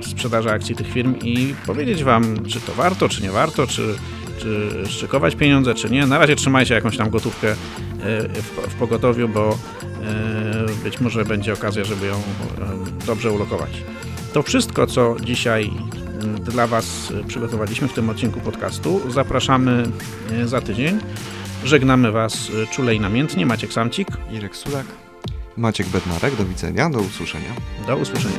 sprzedaży 0.00 0.50
akcji 0.50 0.74
tych 0.74 0.92
firm 0.92 1.14
i 1.24 1.54
powiedzieć 1.66 2.04
Wam, 2.04 2.46
czy 2.46 2.60
to 2.60 2.72
warto, 2.72 3.08
czy 3.08 3.22
nie 3.22 3.30
warto, 3.30 3.66
czy, 3.66 3.94
czy 4.40 4.84
szykować 4.88 5.36
pieniądze, 5.36 5.74
czy 5.74 5.90
nie. 5.90 6.06
Na 6.06 6.18
razie 6.18 6.36
trzymajcie 6.36 6.74
jakąś 6.74 6.96
tam 6.96 7.10
gotówkę 7.10 7.50
e, 7.50 7.54
w, 8.28 8.68
w 8.68 8.74
pogotowiu, 8.74 9.28
bo 9.28 9.58
e, 10.02 10.84
być 10.84 11.00
może 11.00 11.24
będzie 11.24 11.52
okazja, 11.52 11.84
żeby 11.84 12.06
ją 12.06 12.14
e, 12.14 12.20
dobrze 13.06 13.32
ulokować. 13.32 13.70
To 14.32 14.42
wszystko, 14.42 14.86
co 14.86 15.16
dzisiaj 15.24 15.70
dla 16.44 16.66
Was 16.66 17.12
przygotowaliśmy 17.26 17.88
w 17.88 17.92
tym 17.92 18.10
odcinku 18.10 18.40
podcastu. 18.40 19.00
Zapraszamy 19.10 19.82
za 20.44 20.60
tydzień. 20.60 20.98
Żegnamy 21.64 22.12
Was 22.12 22.50
czule 22.70 22.94
i 22.94 23.00
namiętnie. 23.00 23.46
Maciek 23.46 23.72
Samcik. 23.72 24.08
Irek 24.32 24.56
Sudak. 24.56 24.86
Maciek 25.56 25.86
Bednarek. 25.86 26.36
Do 26.36 26.44
widzenia. 26.44 26.90
Do 26.90 27.00
usłyszenia. 27.00 27.50
Do 27.86 27.96
usłyszenia. 27.96 28.38